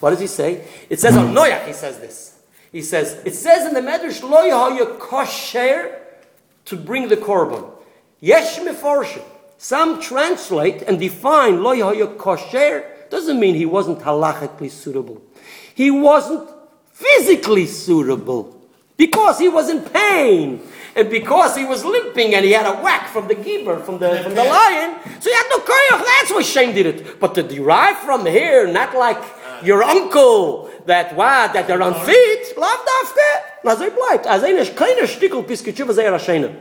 [0.00, 0.64] What does he say?
[0.88, 2.38] It says on Noach, he says this.
[2.72, 5.98] He says, it says in the Medrash, lo yahoya kosher
[6.66, 7.70] to bring the korban.
[8.20, 9.22] Yesh meforshim.
[9.58, 15.22] Some translate and define lo yahoya kosher doesn't mean he wasn't halachically suitable.
[15.74, 16.48] He wasn't
[16.92, 18.55] physically suitable.
[18.96, 20.62] Because he was in pain.
[20.94, 24.20] And because he was limping and he had a whack from the giver, from the,
[24.22, 26.04] from the lion, so he had no koyach.
[26.04, 27.20] That's why Shane did it.
[27.20, 29.60] But to derive from here, not like uh.
[29.62, 34.24] your uncle, that what, that they're unfit, lav dafke, na zay bleibt.
[34.24, 36.54] As eine keine stickel piske tshuva zay rashena.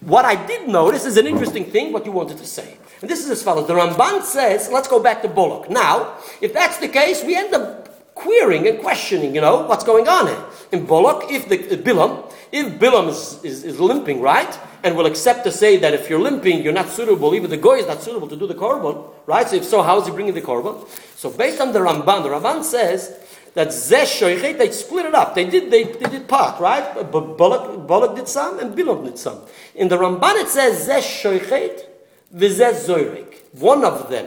[0.00, 2.76] What I did notice is an interesting thing, what you wanted to say.
[3.00, 3.66] And this is as follows.
[3.66, 5.70] The Ramban says, let's go back to Bullock.
[5.70, 7.83] Now, if that's the case, we end up
[8.14, 10.44] querying and questioning, you know, what's going on here.
[10.72, 15.06] In Bullock, if the uh, Bilam, if Bilam is, is, is, limping, right, and will
[15.06, 18.02] accept to say that if you're limping, you're not suitable, even the goy is not
[18.02, 19.48] suitable to do the korban, right?
[19.48, 20.86] So if so, how is he bringing the korban?
[21.16, 23.18] So based on the Ramban, the Ramban says
[23.54, 25.34] that Zesh they split it up.
[25.34, 26.94] They did, they, they did part, right?
[26.94, 29.40] But Bullock, Bullock did some and Bilam did some.
[29.74, 31.86] In the Ramban it says Zesh Shoichet,
[32.30, 33.42] Vizez Zoyrek.
[33.52, 34.26] One of them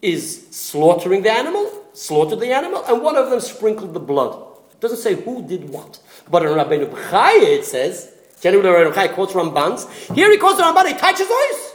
[0.00, 4.46] is slaughtering the animal, slaughtered the animal, and one of them sprinkled the blood.
[4.72, 6.00] It doesn't say who did what.
[6.30, 10.94] But in Rabbeinu B'chaya it says, generally Rabbeinu quotes Rambans, here he quotes Ramban, he
[10.94, 11.74] touches voice.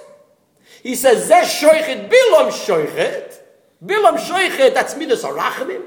[0.84, 3.40] He says, Zeh shoichet, bilam shoichet.
[3.84, 5.82] Bilam shoichet, that's midas arachamim.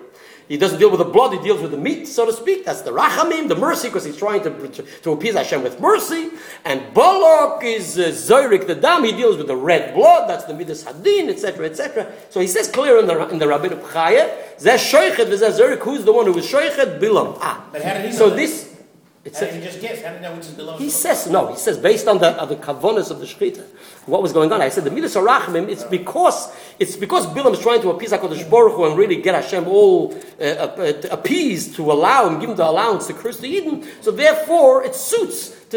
[0.48, 2.64] He doesn't deal with the blood, he deals with the meat, so to speak.
[2.64, 6.30] That's the rachamim, the mercy, because he's trying to, to, to appease Hashem with mercy.
[6.64, 10.54] And Balak is uh, Zorik the dam, he deals with the red blood, that's the
[10.54, 12.10] midas hadin, etc., etc.
[12.30, 16.04] So he says clear in the, in the Rabbinu Pchaya, Zeh shoichet, v'zeh Zorik, who's
[16.04, 16.98] the one who was shoichet?
[16.98, 17.38] Bilam.
[17.42, 17.68] Ah.
[17.70, 18.67] But how did he know So this,
[19.28, 20.02] it How did says, he just guess?
[20.02, 20.76] How did know which is below?
[20.78, 21.48] he says no.
[21.48, 23.64] He says based on the uh, the kavonas of the shechita,
[24.06, 24.60] what was going on.
[24.62, 25.68] I said the midas arachmim.
[25.68, 29.34] It's because it's because Bilam is trying to appease Hakadosh Baruch Hu and really get
[29.34, 33.48] Hashem all uh, uh, appeased to allow him, give him the allowance to curse the
[33.48, 33.86] Eden.
[34.00, 35.56] So therefore, it suits.
[35.68, 35.76] To,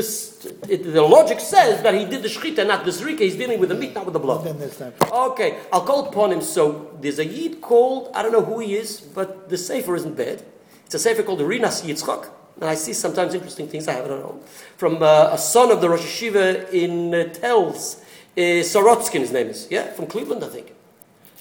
[0.69, 3.19] it, the logic says that he did the shechita, not the zrika.
[3.19, 4.45] He's dealing with the meat, not with the blood.
[4.45, 4.93] Then there's not.
[5.11, 6.41] Okay, I'll call upon him.
[6.41, 10.15] So there's a yid called I don't know who he is, but the sefer isn't
[10.15, 10.43] bad.
[10.85, 12.29] It's a sefer called the Rinas Yitzchak.
[12.59, 14.39] And I see sometimes interesting things I have it at home.
[14.77, 19.47] From uh, a son of the Rosh Hashiva in uh, Telz, uh, Sorotskin, his name
[19.47, 20.73] is, yeah, from Cleveland, I think.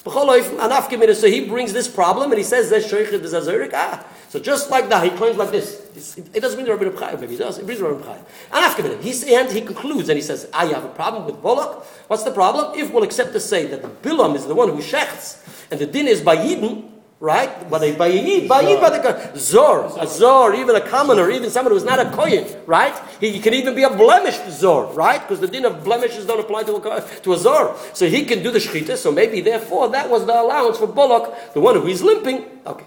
[0.02, 2.72] So he brings this problem and he says.
[2.72, 6.16] Ah, so just like that, he claims like this.
[6.32, 7.58] It doesn't mean the Rabbi Bechai, maybe he does.
[7.58, 8.18] It brings Rabbi Bechai.
[8.52, 8.98] An afkemina.
[9.02, 11.84] He's and he concludes and he says, "Ah, you have a problem with Bolak.
[12.08, 12.78] What's the problem?
[12.78, 15.86] If we'll accept to say that the Bilam is the one who shechts and the
[15.86, 16.88] din is by Yidden."
[17.20, 17.68] Right?
[17.68, 21.74] By the by Yid, by Yid, the Zor, a Zor, even a commoner, even someone
[21.74, 22.94] who's not a Kohen, right?
[23.20, 25.20] He, he can even be a blemished Zor, right?
[25.20, 27.76] Because the din of blemishes don't apply to a, to a Zor.
[27.92, 31.52] So he can do the Shechita, so maybe therefore that was the allowance for Bullock,
[31.52, 32.46] the one who is limping.
[32.66, 32.86] Okay.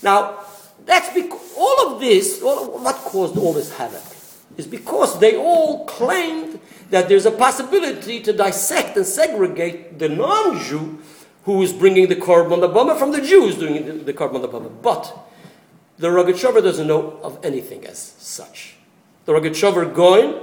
[0.00, 0.38] Now,
[0.86, 4.02] that's because all of this, all, what caused all this havoc?
[4.56, 6.60] Is because they all claimed
[6.90, 11.00] that there's a possibility to dissect and segregate the non-Jew
[11.44, 14.70] who is bringing the korban bama from the Jews doing the, the korban bama.
[14.82, 15.16] But
[15.98, 18.76] the Rogatchover doesn't know of anything as such.
[19.24, 20.34] The Rogatchover going,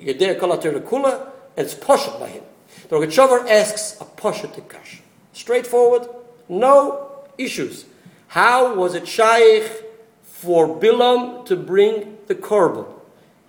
[0.00, 2.44] Yedei Kolater Kula, and it's poshet by him.
[2.88, 5.00] The Rogatchover asks a poshet kash.
[5.32, 6.08] Straightforward,
[6.48, 7.86] no issues.
[8.28, 9.70] How was it shaykh
[10.22, 12.86] for Bilam to bring the korban?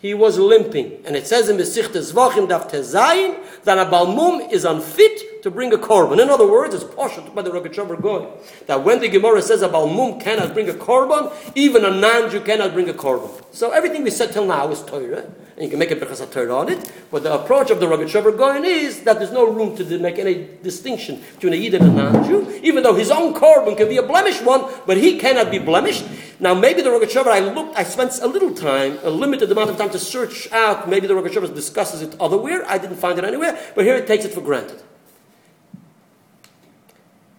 [0.04, 1.01] He was limping.
[1.06, 5.72] And it says in Besichte Zvachim Daf Tezayin that a Balmum is unfit to bring
[5.72, 6.22] a korban.
[6.22, 8.28] In other words, it's poshut by the Rogatchover going.
[8.68, 12.74] That when the Gemara says a Balmum cannot bring a korban, even a non-Jew cannot
[12.74, 13.32] bring a korban.
[13.54, 15.26] So everything we said till now is Torah.
[15.56, 16.91] And you can make a Bechas Torah on it.
[17.12, 20.47] But the approach of the Rogatchover going is that there's no room to make any
[20.64, 22.60] distinction between a Yid and a non-Jew.
[22.64, 26.06] Even though his own korban can be a blemished one, but he cannot be blemished.
[26.39, 29.78] Now, maybe the Rogatchover, I looked, I spent a little time, a limited amount of
[29.78, 30.89] time to search out.
[30.89, 32.66] Maybe the Rogatchover discusses it otherwhere.
[32.68, 34.82] I didn't find it anywhere, but here it takes it for granted.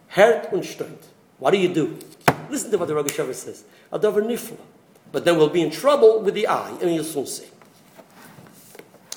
[0.09, 1.09] Hert und stöhnt.
[1.41, 1.99] What do you do?
[2.49, 3.65] Listen to what the Rogatchover says.
[3.93, 4.57] Adover nifla.
[5.11, 7.47] But then we'll be in trouble with the eye, and you'll soon see.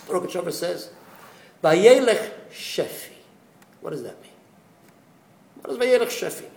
[0.07, 0.89] The Rogatchover says,
[1.63, 3.13] Vayelech shefi.
[3.81, 4.31] What does that mean?
[5.61, 6.51] What does Vayelech shefi mean?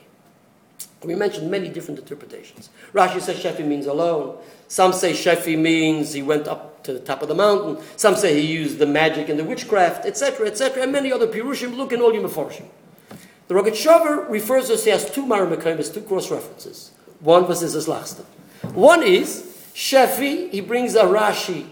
[1.03, 2.69] We mentioned many different interpretations.
[2.93, 4.37] Rashi says Shefi means alone.
[4.69, 7.83] Some say Shefi means he went up to the top of the mountain.
[7.97, 11.75] Some say he used the magic and the witchcraft, etc., etc., and many other Pirushim.
[11.75, 12.67] Look in all your Meforshim.
[13.49, 16.93] The Rogatchover refers to us, he has two Maramekaimis, two cross references.
[17.21, 18.19] One was his last.
[18.75, 21.67] One is Shefi, he brings a Rashi,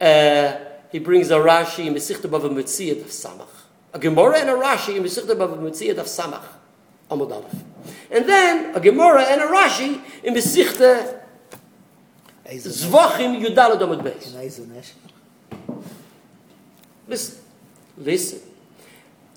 [0.00, 0.54] uh,
[0.92, 3.48] he brings a Rashi in Mesichta Bava Mitziyat of Samach.
[3.94, 6.44] A Gemara and a Rashi in Mesichta Bava Mitziyat of Samach.
[7.10, 7.54] Amud Aleph.
[8.10, 11.20] And then a Gemara and a Rashi in Mesichta
[12.46, 14.34] Zvachim Yudalad Amud Beis.
[17.08, 17.42] Listen,
[17.96, 18.40] listen,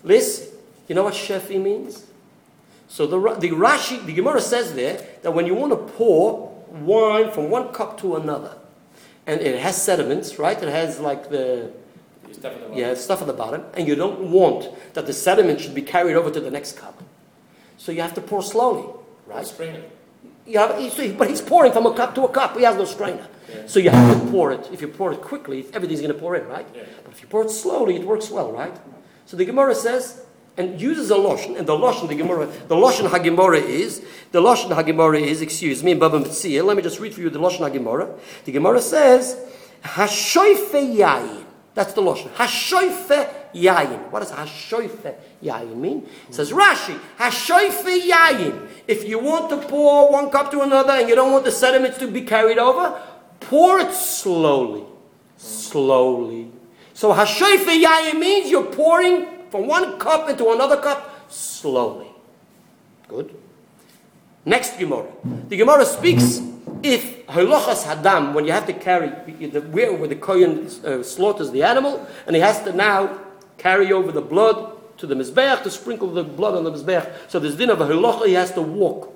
[0.03, 0.47] listen.
[0.87, 2.05] You know what Shefi means?
[2.87, 7.31] So the, the Rashi, the Gemara says there that when you want to pour wine
[7.31, 8.57] from one cup to another,
[9.27, 10.61] and it has sediments, right?
[10.61, 11.71] It has like the
[12.31, 12.77] Stuff at the bottom.
[12.77, 16.15] yeah stuff at the bottom, and you don't want that the sediment should be carried
[16.15, 17.01] over to the next cup.
[17.77, 18.87] So you have to pour slowly,
[19.25, 19.45] right?
[19.45, 19.83] Sprinkle.
[20.45, 22.55] You have, but he's pouring from a cup to a cup.
[22.57, 23.27] He has no strainer.
[23.67, 24.69] So you have to pour it.
[24.71, 26.67] If you pour it quickly, everything's going to pour in, right?
[26.75, 26.83] Yeah.
[27.03, 28.75] But if you pour it slowly, it works well, right?
[29.25, 30.21] So the Gemara says,
[30.57, 34.01] and uses a lotion, and the lotion, the Gemara, the lotion Hagimora is,
[34.31, 37.29] the lotion Hagimora is, excuse me, in Baba Metzia, let me just read for you
[37.29, 38.17] the lotion Hagimora.
[38.45, 39.37] The Gemara says,
[39.83, 41.43] Hashoife yayin.
[41.73, 42.29] That's the lotion.
[42.29, 44.09] Hashoife yayin.
[44.09, 46.07] What does Hashoife yayin mean?
[46.29, 48.69] It says Rashi, Hashoife yayin.
[48.87, 51.97] If you want to pour one cup to another and you don't want the sediments
[51.97, 53.01] to be carried over,
[53.41, 54.85] pour it slowly.
[55.35, 56.49] Slowly.
[56.93, 62.07] So Hashoife yayin means you're pouring from one cup into another cup slowly.
[63.07, 63.35] Good.
[64.45, 65.07] Next Gemara.
[65.49, 66.41] The Gemara speaks
[66.83, 69.09] if halachas hadam, when you have to carry
[69.47, 73.19] the where where the kohen uh, slaughters the animal, and he has to now
[73.57, 77.11] carry over the blood to the mizbeach to sprinkle the blood on the mizbeach.
[77.27, 79.11] So there's din of a halacha, he has to walk.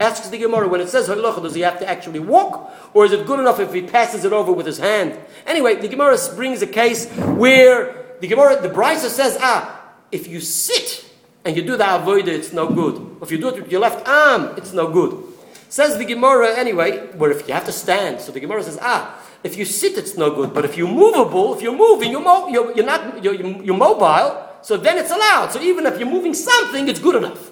[0.00, 3.12] Asks the Gemara when it says halacha, does he have to actually walk, or is
[3.12, 5.18] it good enough if he passes it over with his hand?
[5.46, 7.94] Anyway, the Gemara brings a case where
[8.24, 11.04] the Gemara, the Brisa says, ah, if you sit
[11.44, 13.18] and you do the avodah, it's no good.
[13.20, 15.22] If you do it with your left arm, it's no good.
[15.68, 19.22] Says the Gemara anyway, where if you have to stand, so the Gemara says, ah,
[19.42, 20.54] if you sit, it's no good.
[20.54, 24.48] But if you're movable, if you're moving, you're, mo- you're, you're not, you're, you're mobile,
[24.62, 25.52] so then it's allowed.
[25.52, 27.50] So even if you're moving something, it's good enough.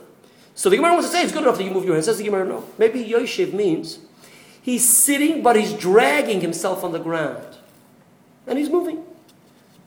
[0.55, 2.07] So the Gemara wants to say it's good enough that you move your hand.
[2.07, 2.65] Says the Gemara, no.
[2.79, 3.99] Maybe Yoshev means
[4.63, 7.59] he's sitting, but he's dragging himself on the ground.
[8.47, 9.05] And he's moving.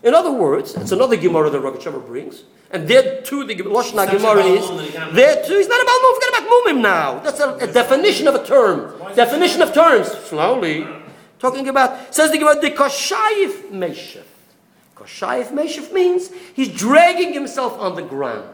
[0.05, 2.43] In other words, it's another Gemara that Rogatchover brings.
[2.69, 4.63] And there too, the Lashon Such a Gemara is.
[4.63, 7.19] Balmum that he can't There too, he's not about move, he's about mumim now.
[7.19, 8.93] That's a, a definition of a term.
[9.15, 10.07] Definition of terms.
[10.07, 10.87] Slowly.
[11.39, 14.25] Talking about, says the Gemara, the Koshayif Meshef.
[14.95, 18.47] Koshayif Meshef means he's dragging himself on the ground.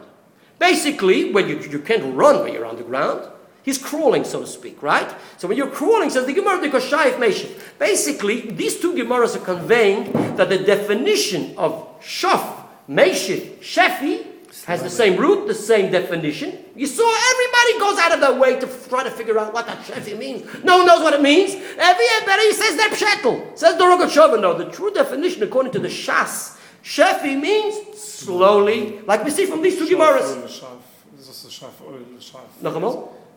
[0.58, 3.30] Basically, when you, you can't run when you're on the ground,
[3.62, 5.12] he's crawling, so to speak, right?
[5.38, 7.78] So when you're crawling, says the Gemara, the Koshayif Meshef.
[7.78, 14.26] Basically, these two Gemaras are conveying that the definition of Shaf, Meshef, Shefi,
[14.66, 16.56] has the same root, the same definition.
[16.76, 19.78] You saw everybody goes out of their way to try to figure out what that
[19.78, 20.42] Shefi means.
[20.62, 21.54] No one knows what it means.
[21.54, 23.58] Everybody says that Pshetel.
[23.58, 29.24] Says the Rogat No, the true definition, according to the Shas, Shefi means slowly, like
[29.24, 30.36] we see from these two Gemaras.
[30.36, 30.78] Oil, Scheif.
[31.16, 32.62] Das ist das Scheif Oil, Scheif.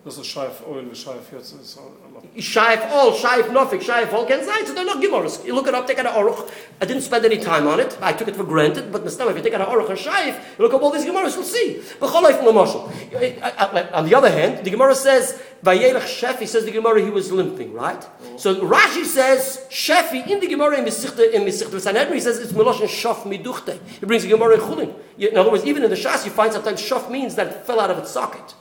[0.06, 0.14] Noch?
[0.14, 1.32] Das ist Scheif Oil, Scheif.
[1.32, 1.80] Jetzt ist
[2.40, 5.44] Shaif all, Shaif Nofik, Shaif all can say, so they're not Gemaras.
[5.46, 6.50] You look it up, take out an Aruch.
[6.82, 7.98] I didn't spend any time on it.
[8.02, 9.30] I took it for granted, but Mr.
[9.32, 11.44] if you take out an Aruch and Shaif, you look up all these Gemaras, you'll
[11.44, 11.82] see.
[12.00, 13.94] B'cholayf l'moshel.
[13.94, 17.74] On the other hand, the Gemara says, Vayelech Shefi, says the Gemara, he was limping,
[17.74, 18.06] right?
[18.38, 22.54] So Rashi says, Shefi, in the Gemara, in Mesichta, in Mesichta Sanhedrin, he says, it's
[22.54, 23.80] Melosh and Shaf Miduchte.
[24.00, 24.94] He brings the Gemara in Chulin.
[25.18, 27.80] In other words, even in the Shas, you find sometimes Shaf means that it fell
[27.80, 28.54] out of its socket.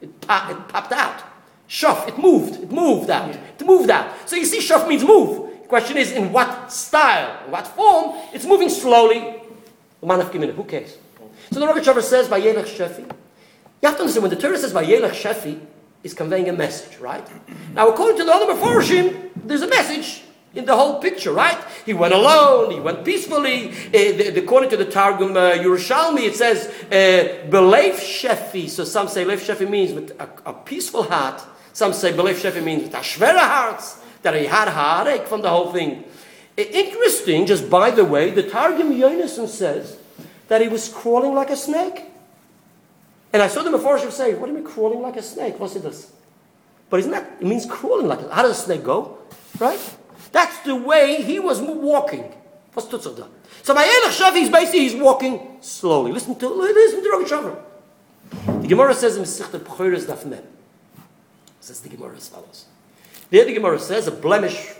[0.00, 1.22] It, pop, it popped out.
[1.68, 2.62] Shaf, it moved.
[2.62, 3.30] It moved out.
[3.30, 4.28] It moved out.
[4.28, 5.50] So you see, shaf means move.
[5.62, 8.16] The question is, in what style, in what form?
[8.32, 9.40] It's moving slowly.
[10.02, 10.96] Who cares?
[11.52, 13.00] So the Rogatchover says, by Vayelech Shefi.
[13.00, 15.60] You have to understand, when the Torah says by Vayelech Shefi,
[16.02, 17.26] it's conveying a message, right?
[17.74, 20.22] Now, according to the other Meforshim, there's a message
[20.54, 21.58] in the whole picture, right?
[21.86, 23.70] He went alone, he went peacefully.
[23.94, 28.68] Uh, according to the Targum uh, Yerushalmi, it says, uh, Beleif Shefi.
[28.68, 31.42] So some say Leif Shefi means with a, a peaceful heart.
[31.72, 33.82] Some say Beleif Shefi means with a schwere heart,
[34.22, 36.04] that he had heartache from the whole thing.
[36.58, 39.98] Uh, interesting, just by the way, the Targum Yonason says
[40.48, 42.06] that he was crawling like a snake.
[43.32, 45.60] And I saw the Meforshim say, what do you mean crawling like a snake?
[45.60, 46.12] What's it this?
[46.90, 49.18] But isn't that, it means crawling like a, how does a snake go?
[49.60, 49.78] Right?
[50.32, 52.32] That's the way he was walking.
[52.72, 53.30] What's Tutzah done?
[53.62, 56.12] So my Elach Shafi, he's basically, he's walking slowly.
[56.12, 58.62] Listen to, listen to Rabbi Shavar.
[58.62, 60.44] The Gemara says in Masechta B'choros Daf Mem.
[61.60, 62.66] Says the Gemara as follows.
[63.30, 64.72] There the Gemara says a blemish,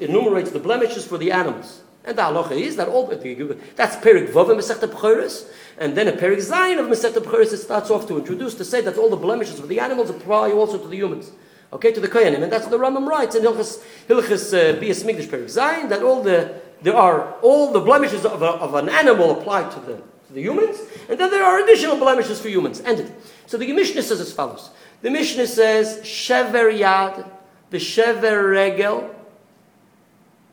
[0.00, 1.82] enumerates the blemishes for the animals.
[2.04, 5.46] And the halacha is that all, that's Perik Vav in Masechta B'choros,
[5.78, 8.80] and then a Perik Zayin of Masechta B'choros it starts off to introduce, to say
[8.80, 11.30] that all the blemishes for the animals apply also to the humans.
[11.72, 15.04] Okay, to the Koyanim, and that's what the Rambam writes in Hilchas, Hilchas uh, Bias
[15.04, 19.38] Migdash Perik that all the, there are, all the blemishes of, a, of an animal
[19.38, 22.80] applied to the, to the humans, and then there are additional blemishes for humans.
[22.80, 23.14] Ended.
[23.46, 24.70] So the Mishnah says as follows.
[25.02, 27.28] The Mishnah says, Shever Yad,
[27.70, 29.14] B'Shever Regel,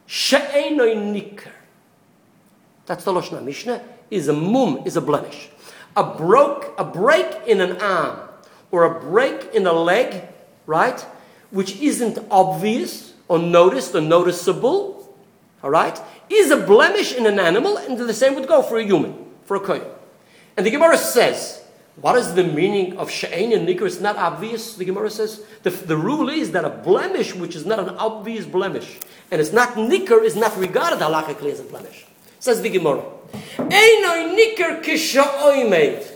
[0.06, 1.52] She'enoi Nikar.
[2.86, 3.84] That's the Lashon Mishnah.
[4.10, 5.50] Is a mum, is a blemish.
[5.98, 8.20] A broke, a break in an arm,
[8.72, 10.30] or a break in a leg,
[10.68, 11.00] right,
[11.50, 15.12] which isn't obvious or noticed or noticeable,
[15.64, 16.00] all right,
[16.30, 19.16] is a blemish in an animal, and the same would go for a human,
[19.46, 19.82] for a kohen.
[20.56, 21.64] And the Gemara says,
[22.00, 23.88] what is the meaning of she'ein and nikr?
[23.88, 24.76] It's not obvious.
[24.76, 28.46] The Gemara says the, the rule is that a blemish which is not an obvious
[28.46, 29.00] blemish
[29.32, 32.06] and it's not nikr is not regarded halachically as a blemish.
[32.40, 33.04] Says the Gemara.
[33.58, 36.08] Einoi nikr kisha'oimed.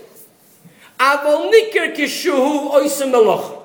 [1.00, 3.61] Avol nikr kishuhu oisem melocha.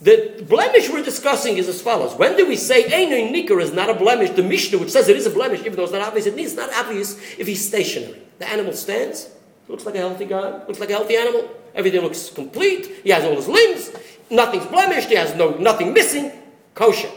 [0.00, 2.14] The blemish we're discussing is as follows.
[2.14, 4.30] When do we say Einoi nikr is not a blemish?
[4.30, 6.52] The Mishnah, which says it is a blemish, even though it's not obvious, it means
[6.52, 8.20] it's not obvious if he's stationary.
[8.38, 9.30] The animal stands,
[9.68, 11.48] looks like a healthy guy, looks like a healthy animal.
[11.74, 12.86] Everything looks complete.
[13.04, 13.90] He has all his limbs.
[14.30, 15.08] Nothing's blemished.
[15.08, 16.32] He has no nothing missing.
[16.74, 17.10] Kosher.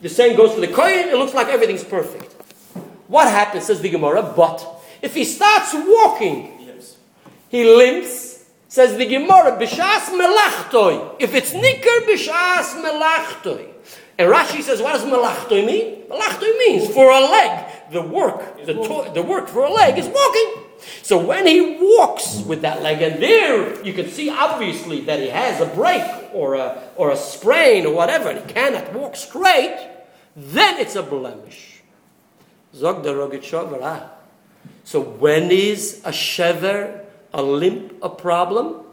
[0.00, 1.08] The same goes for the kohen.
[1.08, 2.32] It looks like everything's perfect.
[3.06, 4.64] What happens, says the Gemara, but
[5.02, 6.56] if he starts walking,
[7.48, 8.29] he limps,
[8.70, 11.16] says the Gemara, Bishas melachtoi.
[11.18, 13.66] If it's nikar, Bishas melachtoi.
[14.16, 16.04] And Rashi says, what does melachtoi mean?
[16.08, 17.66] Melachtoi means for a leg.
[17.90, 20.64] The work, the, to- the work for a leg is walking.
[21.02, 25.28] So when he walks with that leg, and there you can see obviously that he
[25.28, 29.84] has a break or a, or a sprain or whatever, and he cannot walk straight,
[30.36, 31.82] then it's a blemish.
[32.72, 34.08] Zog the Rogatchover.
[34.84, 36.99] So when is a shever,
[37.32, 38.84] a limp, a problem?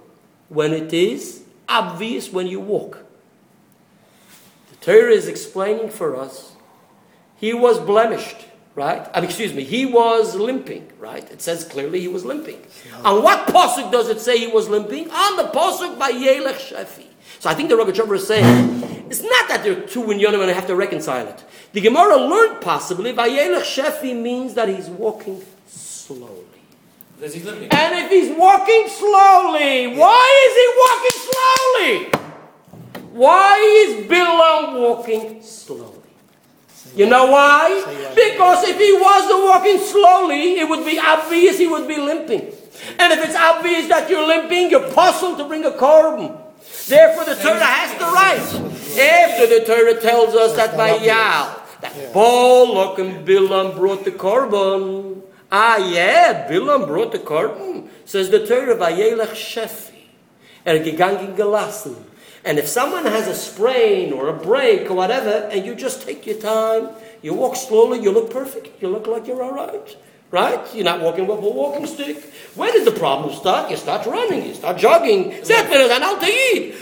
[0.50, 3.00] When it is obvious when you walk.
[4.70, 6.54] The Torah is explaining for us,
[7.36, 8.38] he was blemished,
[8.76, 9.08] right?
[9.14, 11.30] I mean, excuse me, he was limping, right?
[11.30, 12.62] It says clearly he was limping.
[13.04, 15.12] On what posuk does it say he was limping?
[15.12, 17.06] On the posuk by Yelech Shefi.
[17.40, 20.50] So I think the Rogatchover is saying, it's not that there are two inyonim and
[20.50, 21.44] I have to reconcile it.
[21.74, 26.47] The Gemara learned possibly, by Yelech Shefi means that he's walking slowly.
[27.20, 27.70] Does he limping?
[27.72, 32.28] And if he's walking slowly, why is he walking slowly?
[33.12, 35.94] Why is Bilam walking slowly?
[36.96, 37.84] You know why?
[38.14, 42.54] Because if he wasn't walking slowly, it would be obvious he would be limping.
[43.00, 46.40] And if it's obvious that you're limping, you're puzzled to bring a korban.
[46.88, 48.68] Therefore, the Torah has to write.
[48.98, 55.17] After the Torah tells us that by Yal, that Balak and Bilam brought the korban.
[55.52, 57.88] Ah, yeah, Bilam brought the korban.
[58.06, 59.94] Says the Torah, Vayelech Shefi.
[60.66, 61.96] Er gegangen gelassen.
[62.44, 66.26] And if someone has a sprain or a break or whatever, and you just take
[66.26, 66.90] your time,
[67.22, 69.98] you walk slowly, you look perfect, you look like you're all right.
[70.30, 70.60] Right?
[70.76, 72.22] You're not walking with a walking stick.
[72.56, 73.72] Where does the problem start?
[73.72, 75.30] You start running, you start jogging.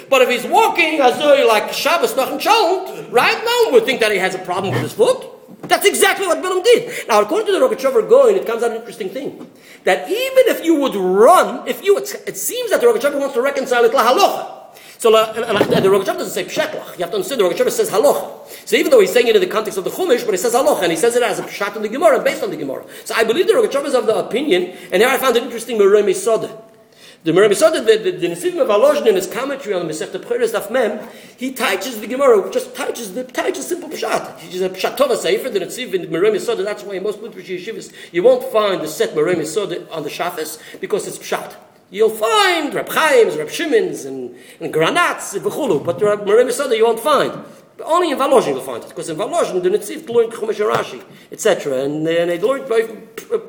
[0.09, 3.37] But if he's walking as though like Shabbos nothing challenged, right?
[3.45, 5.34] No one would think that he has a problem with his foot.
[5.67, 7.07] That's exactly what Bilam did.
[7.07, 9.49] Now, according to the Rogatchover going, it comes out an interesting thing.
[9.83, 13.41] That even if you would run, if you, it seems that the Rogatchover wants to
[13.41, 14.51] reconcile it la halacha.
[14.97, 16.97] So la- the Rogatchover doesn't say pshetlach.
[16.97, 18.67] You have to understand the Rogatchover says halacha.
[18.67, 20.53] So even though he's saying it in the context of the Chumash, but he says
[20.53, 22.85] halacha, and he says it as a pshat in the Gemara, based on the Gemara.
[23.03, 25.77] So I believe the Rogatchover is of the opinion, and here I found an interesting
[25.77, 26.61] Meremi Soda,
[27.25, 30.19] The Merem Yisod, the, the, the Nesidim of Valozhin in his commentary on the Masechta
[30.23, 30.99] B'chiris Daf Mem,
[31.35, 34.37] he teaches the Gemara, just teaches the teaches simple pshat.
[34.37, 37.21] He teaches a pshat Tova Sefer, the Nesiv in the Merem Yisod, that's why most
[37.21, 41.55] Lutrish yeshivas, you won't find the set Merem Yisod on the Shafis, because it's pshat.
[41.89, 46.85] You'll find Reb Chaim's, Reb Shimon's, and, and Granats, and Bechulu, but Merem Yisod you
[46.85, 47.43] won't find.
[47.83, 51.03] Only in Valozhin you'll find it, because in Valozhin the Netziv learned Chumash and Rashi,
[51.31, 51.83] etc.
[51.83, 52.81] And, and they learned by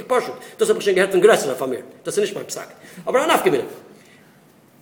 [0.05, 0.35] Pashut.
[0.59, 1.85] Das habe ich schon gehört von Gressler von mir.
[2.03, 2.69] Das ist nicht mein Psak.
[3.05, 3.67] Aber an aufgemeinen.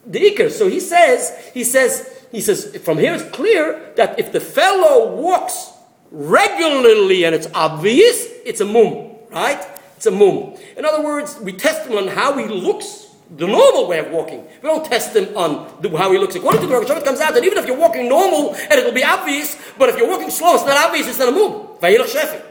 [0.07, 4.33] The Iker, so he says, he says, he says, from here it's clear that if
[4.33, 5.71] the fellow walks
[6.11, 9.61] regularly and it's obvious, it's a mum, right?
[9.97, 10.55] It's a mum.
[10.77, 14.47] In other words, we test him on how he looks, the normal way of walking.
[14.63, 16.35] We don't test him on the, how he looks.
[16.35, 18.93] According to the Rosh it comes out that even if you're walking normal and it'll
[18.93, 21.69] be obvious, but if you're walking slow, it's not obvious, it's not a mum.
[21.81, 22.43] Vayilach Shefi.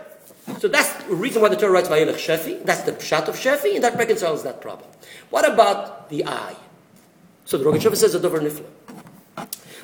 [0.60, 2.66] So that's the reason why the Torah writes Vayilach Shefi.
[2.66, 4.90] That's the pshat of Shefi, and that reconciles that problem.
[5.30, 6.56] What about the eye?
[7.46, 8.66] So the Rogatchover says a dover nifla.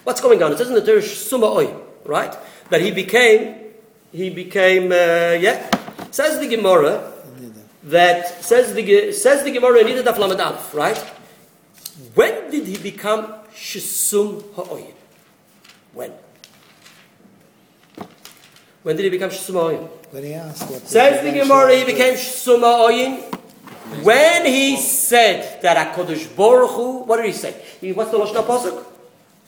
[0.04, 0.52] What's going on?
[0.52, 1.74] It says in the Torah Suma Oy,
[2.06, 2.36] right?
[2.70, 3.56] That he became,
[4.12, 5.70] he became, uh, yeah.
[6.12, 7.14] Says the Gemara
[7.90, 10.98] that says the says the Gemara in Nida Daf Lamed Aleph, right?
[12.16, 14.94] When did he become Shisum Ha'oyin?
[15.94, 16.14] When?
[18.84, 19.88] When did he become Shisum Ha'oyin?
[20.12, 23.36] When he asked what Says the Gemara, he became Shisum Ha'oyin
[24.04, 27.60] when he said that HaKadosh Baruch Hu, what did he say?
[27.82, 28.86] He, what's the Lashon HaPasuk?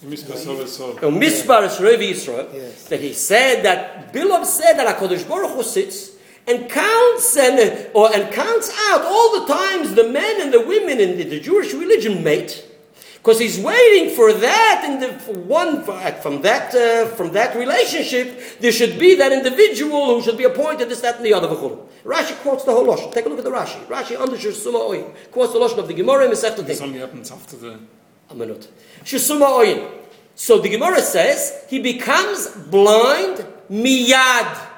[0.04, 1.00] Mispar Sovesor.
[1.04, 2.86] Oh, Mispar Revi Yisrael, Yes.
[2.86, 6.11] that he said that Bilam said that Hakadosh Baruch Hu sits
[6.52, 10.60] and counts and uh, or and counts out all the times the men and the
[10.60, 12.66] women in the, the Jewish religion mate,
[13.16, 15.84] because he's waiting for that and the one
[16.22, 20.89] from that uh, from that relationship there should be that individual who should be appointed
[20.89, 21.47] this that and the other.
[22.04, 23.14] Rashi quotes the whole lashon.
[23.14, 23.80] Take a look at the Rashi.
[23.86, 26.78] Rashi under Suma Oyin quotes the lashon of the Gemara in Din.
[26.82, 27.80] only happens after the...
[28.32, 28.72] A minute.
[29.04, 29.91] Shesuma oyin.
[30.36, 34.71] So the Gemara says he becomes blind miyad.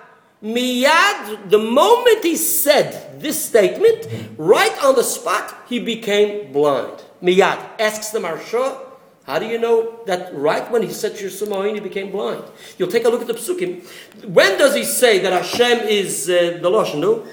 [0.44, 7.02] Miyad, the moment he said this statement, right on the spot, he became blind.
[7.22, 7.80] Miyad.
[7.80, 8.78] Asks the Maharsha,
[9.26, 12.44] how do you know that right when he said Shesuma oyin, he became blind?
[12.78, 13.86] You'll take a look at the psukim.
[14.26, 17.00] When does he say that Hashem is uh, the Lashon?
[17.00, 17.26] No?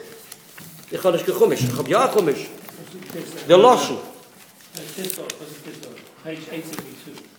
[0.90, 0.98] The.
[0.98, 3.46] Chabya Chumish.
[3.48, 3.98] The Lashon.
[6.22, 7.30] Page 872.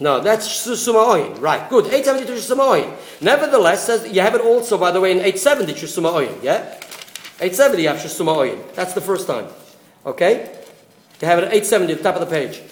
[0.00, 1.40] No, that's Sumaoyin.
[1.40, 1.86] Right, good.
[1.86, 2.96] 872 Sumaoyin.
[3.20, 6.42] Nevertheless, says you have it also, by the way, in 870 Sumaoyin.
[6.42, 6.78] Yeah?
[7.40, 8.74] 870 you have Sumaoyin.
[8.74, 9.46] That's the first time.
[10.06, 10.50] Okay?
[11.20, 12.62] You have it at 870 at the top of the page.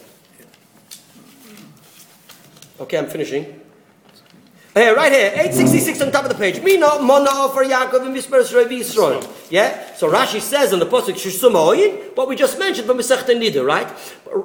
[2.80, 3.59] Okay, I'm finishing.
[4.80, 6.62] Here, right here, 866 on top of the page.
[6.62, 9.20] Mina mona for Yaakov and Misperes Revi Yisrael.
[9.50, 9.94] Yeah?
[9.94, 13.86] So Rashi says in the Pasuk Shusumoyin, what we just mentioned from Masechta Nida, right?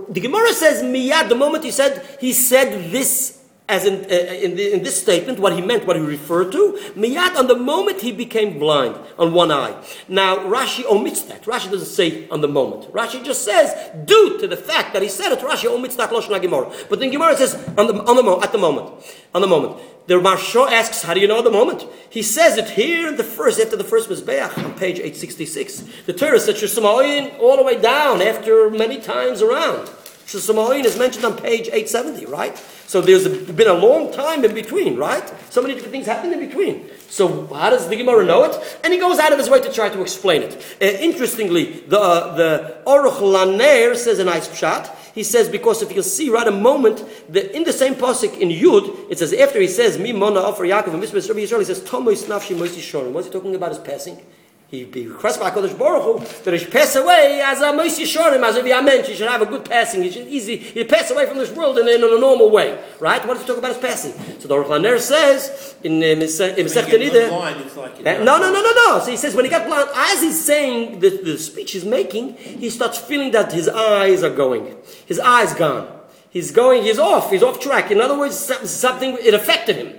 [0.10, 4.56] The Gemara says miyad, the moment he said, he said this as in, uh, in,
[4.56, 8.02] the, in this statement, what he meant, what he referred to, miyad, on the moment
[8.02, 9.76] he became blind on one eye.
[10.08, 11.44] Now, Rashi omits that.
[11.44, 12.92] Rashi doesn't say on the moment.
[12.94, 13.74] Rashi just says,
[14.06, 16.72] due to the fact that he said it, Rashi omits that Lashon Gemara.
[16.90, 19.04] But then Gemara says, on the, on the mo- at the moment.
[19.34, 19.82] On the moment.
[20.06, 21.88] The Maharsha asks, how do you know the moment?
[22.12, 25.84] He says it here in the first, after the first Mizbeach, on page 866.
[26.06, 29.88] The Torah says, Shusamayin, all the way down, after many times around.
[30.28, 32.56] Shusamayin is mentioned on page 870, right?
[32.88, 35.28] So there's been a long time in between, right?
[35.50, 36.90] So many different things happen in between.
[37.10, 38.80] So how does the Gemara know it?
[38.84, 40.56] And he goes out of his way to try to explain it.
[40.82, 44.94] Uh, interestingly, the uh, the Aruch Laner says a nice pshat.
[45.16, 48.50] He says because if you'll see right a moment, the, in the same pasuk in
[48.50, 51.82] Yud, it says after he says Mi Mona Yaakov and Mishmas Rabbi Yisrael, he says
[51.82, 53.14] Tomois Nafshi Moisi Shorim.
[53.14, 53.70] What's he talking about?
[53.70, 54.22] His passing.
[54.68, 58.04] He be requests by Kodesh Baruch Hu that he should pass away as a Moisi
[58.04, 60.02] Shorim, as if he meant he should have a good passing.
[60.02, 63.24] He should easy he pass away from this world in, in a normal way, right?
[63.28, 64.14] What does he talk about his passing?
[64.40, 67.30] So the Aruch Laner says in uh, Masech- in Masechta When you get Nida.
[67.30, 69.00] blind, like Uh, No, no, no, no, no.
[69.04, 72.34] So he says when he got blind, as he's saying the, the speech he's making,
[72.34, 74.76] he starts feeling that his eyes are going.
[75.06, 75.88] His eyes gone.
[76.32, 77.92] He's going, he's off, he's off track.
[77.92, 79.94] In other words, something, it affected him.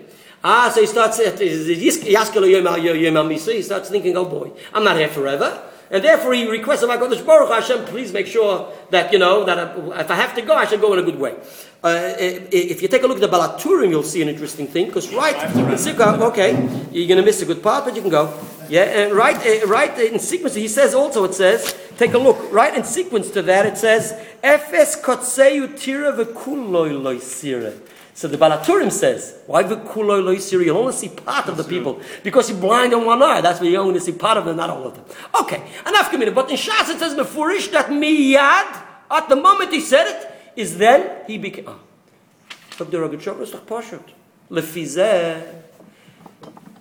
[0.49, 5.61] Ah, so he starts, he starts thinking, oh boy, I'm not here forever.
[5.91, 9.77] And therefore he requests of HaKadosh Baruch Hashem, please make sure that, you know, that
[10.01, 11.35] if I have to go, I should go in a good way.
[11.83, 14.87] Uh, if you take a look at the Baal HaTurim, you'll see an interesting thing,
[14.87, 16.53] because right, in Sikha, okay,
[16.93, 18.33] you're going to miss a good part, but you can go.
[18.69, 22.53] Yeah, and right, uh, right in sequence, he says also, it says, take a look,
[22.53, 24.13] right in sequence to that, it says,
[24.45, 27.81] Efes kotseu tira v'kuloi loisire.
[28.17, 30.65] So the Baal HaTurim says, why the lo yisir?
[30.65, 33.43] You only see part of the people because you're blind on one eye.
[33.43, 35.05] That's why you only see part of them, not all of them.
[35.43, 36.35] Okay, enough committed.
[36.35, 40.79] But in Shas it says mefurish that miyad at the moment he said it is
[40.79, 41.67] then he became.
[41.69, 41.79] Oh.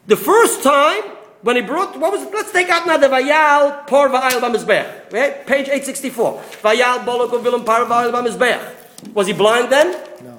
[0.07, 1.03] The first time
[1.41, 2.33] when he brought, what was it?
[2.33, 5.11] Let's take out now the Vayal Por Vayal Bamizbech.
[5.11, 5.45] Right?
[5.45, 6.43] Page 864.
[6.61, 9.13] Vayal Bolok Willem Par Vayal Bamizbech.
[9.13, 9.91] Was he blind then?
[10.23, 10.34] No.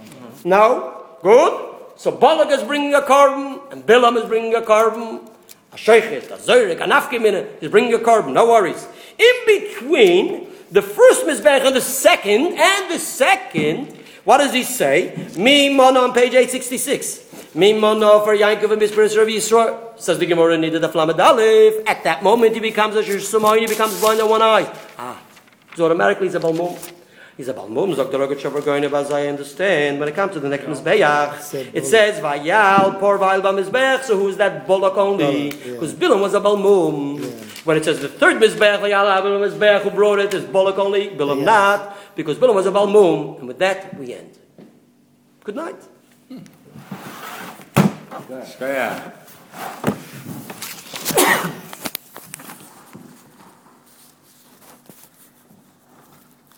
[0.47, 1.19] No?
[1.23, 1.75] Good.
[1.97, 5.29] So Balak is bringing a korban, and Bilam is bringing a korban.
[5.73, 8.33] A Sheikhit, a Zurich, an Afkimina is bringing a korban.
[8.33, 8.87] No worries.
[9.19, 13.89] In between the first Mizbech and the second, and the second,
[14.23, 15.29] what does he say?
[15.37, 17.55] Mi Mono on page 866.
[17.57, 19.99] Mi Mono for Yankov and Mispris Rav Yisrael.
[19.99, 21.75] Says the Gemara needed the Flamed Aleph.
[21.89, 24.73] At that moment he becomes a Shirsumoy, he becomes blind on one eye.
[24.97, 25.21] Ah.
[25.75, 26.96] So automatically he's a Balmum.
[27.37, 30.01] He's a Balmum, Zok the Rogatchover going as I understand.
[30.01, 34.05] When it comes to the next Mizbeach, it says Vayal, Por Vayal Bamizbech.
[34.05, 35.51] So who's that Bolok only?
[35.51, 35.73] Bolok, yeah.
[35.73, 37.21] Because Bilam was a Balmum.
[37.67, 41.11] When it says the third Mizbech, Vayal Bilam Mizbech, who brought it is Bolok only,
[41.11, 41.45] Bilam Yeah.
[41.45, 43.39] not, because Bilam was a Balmum.
[43.41, 44.39] And with that, we end.
[45.45, 45.77] Good night.
[48.31, 49.13] Shkoyach.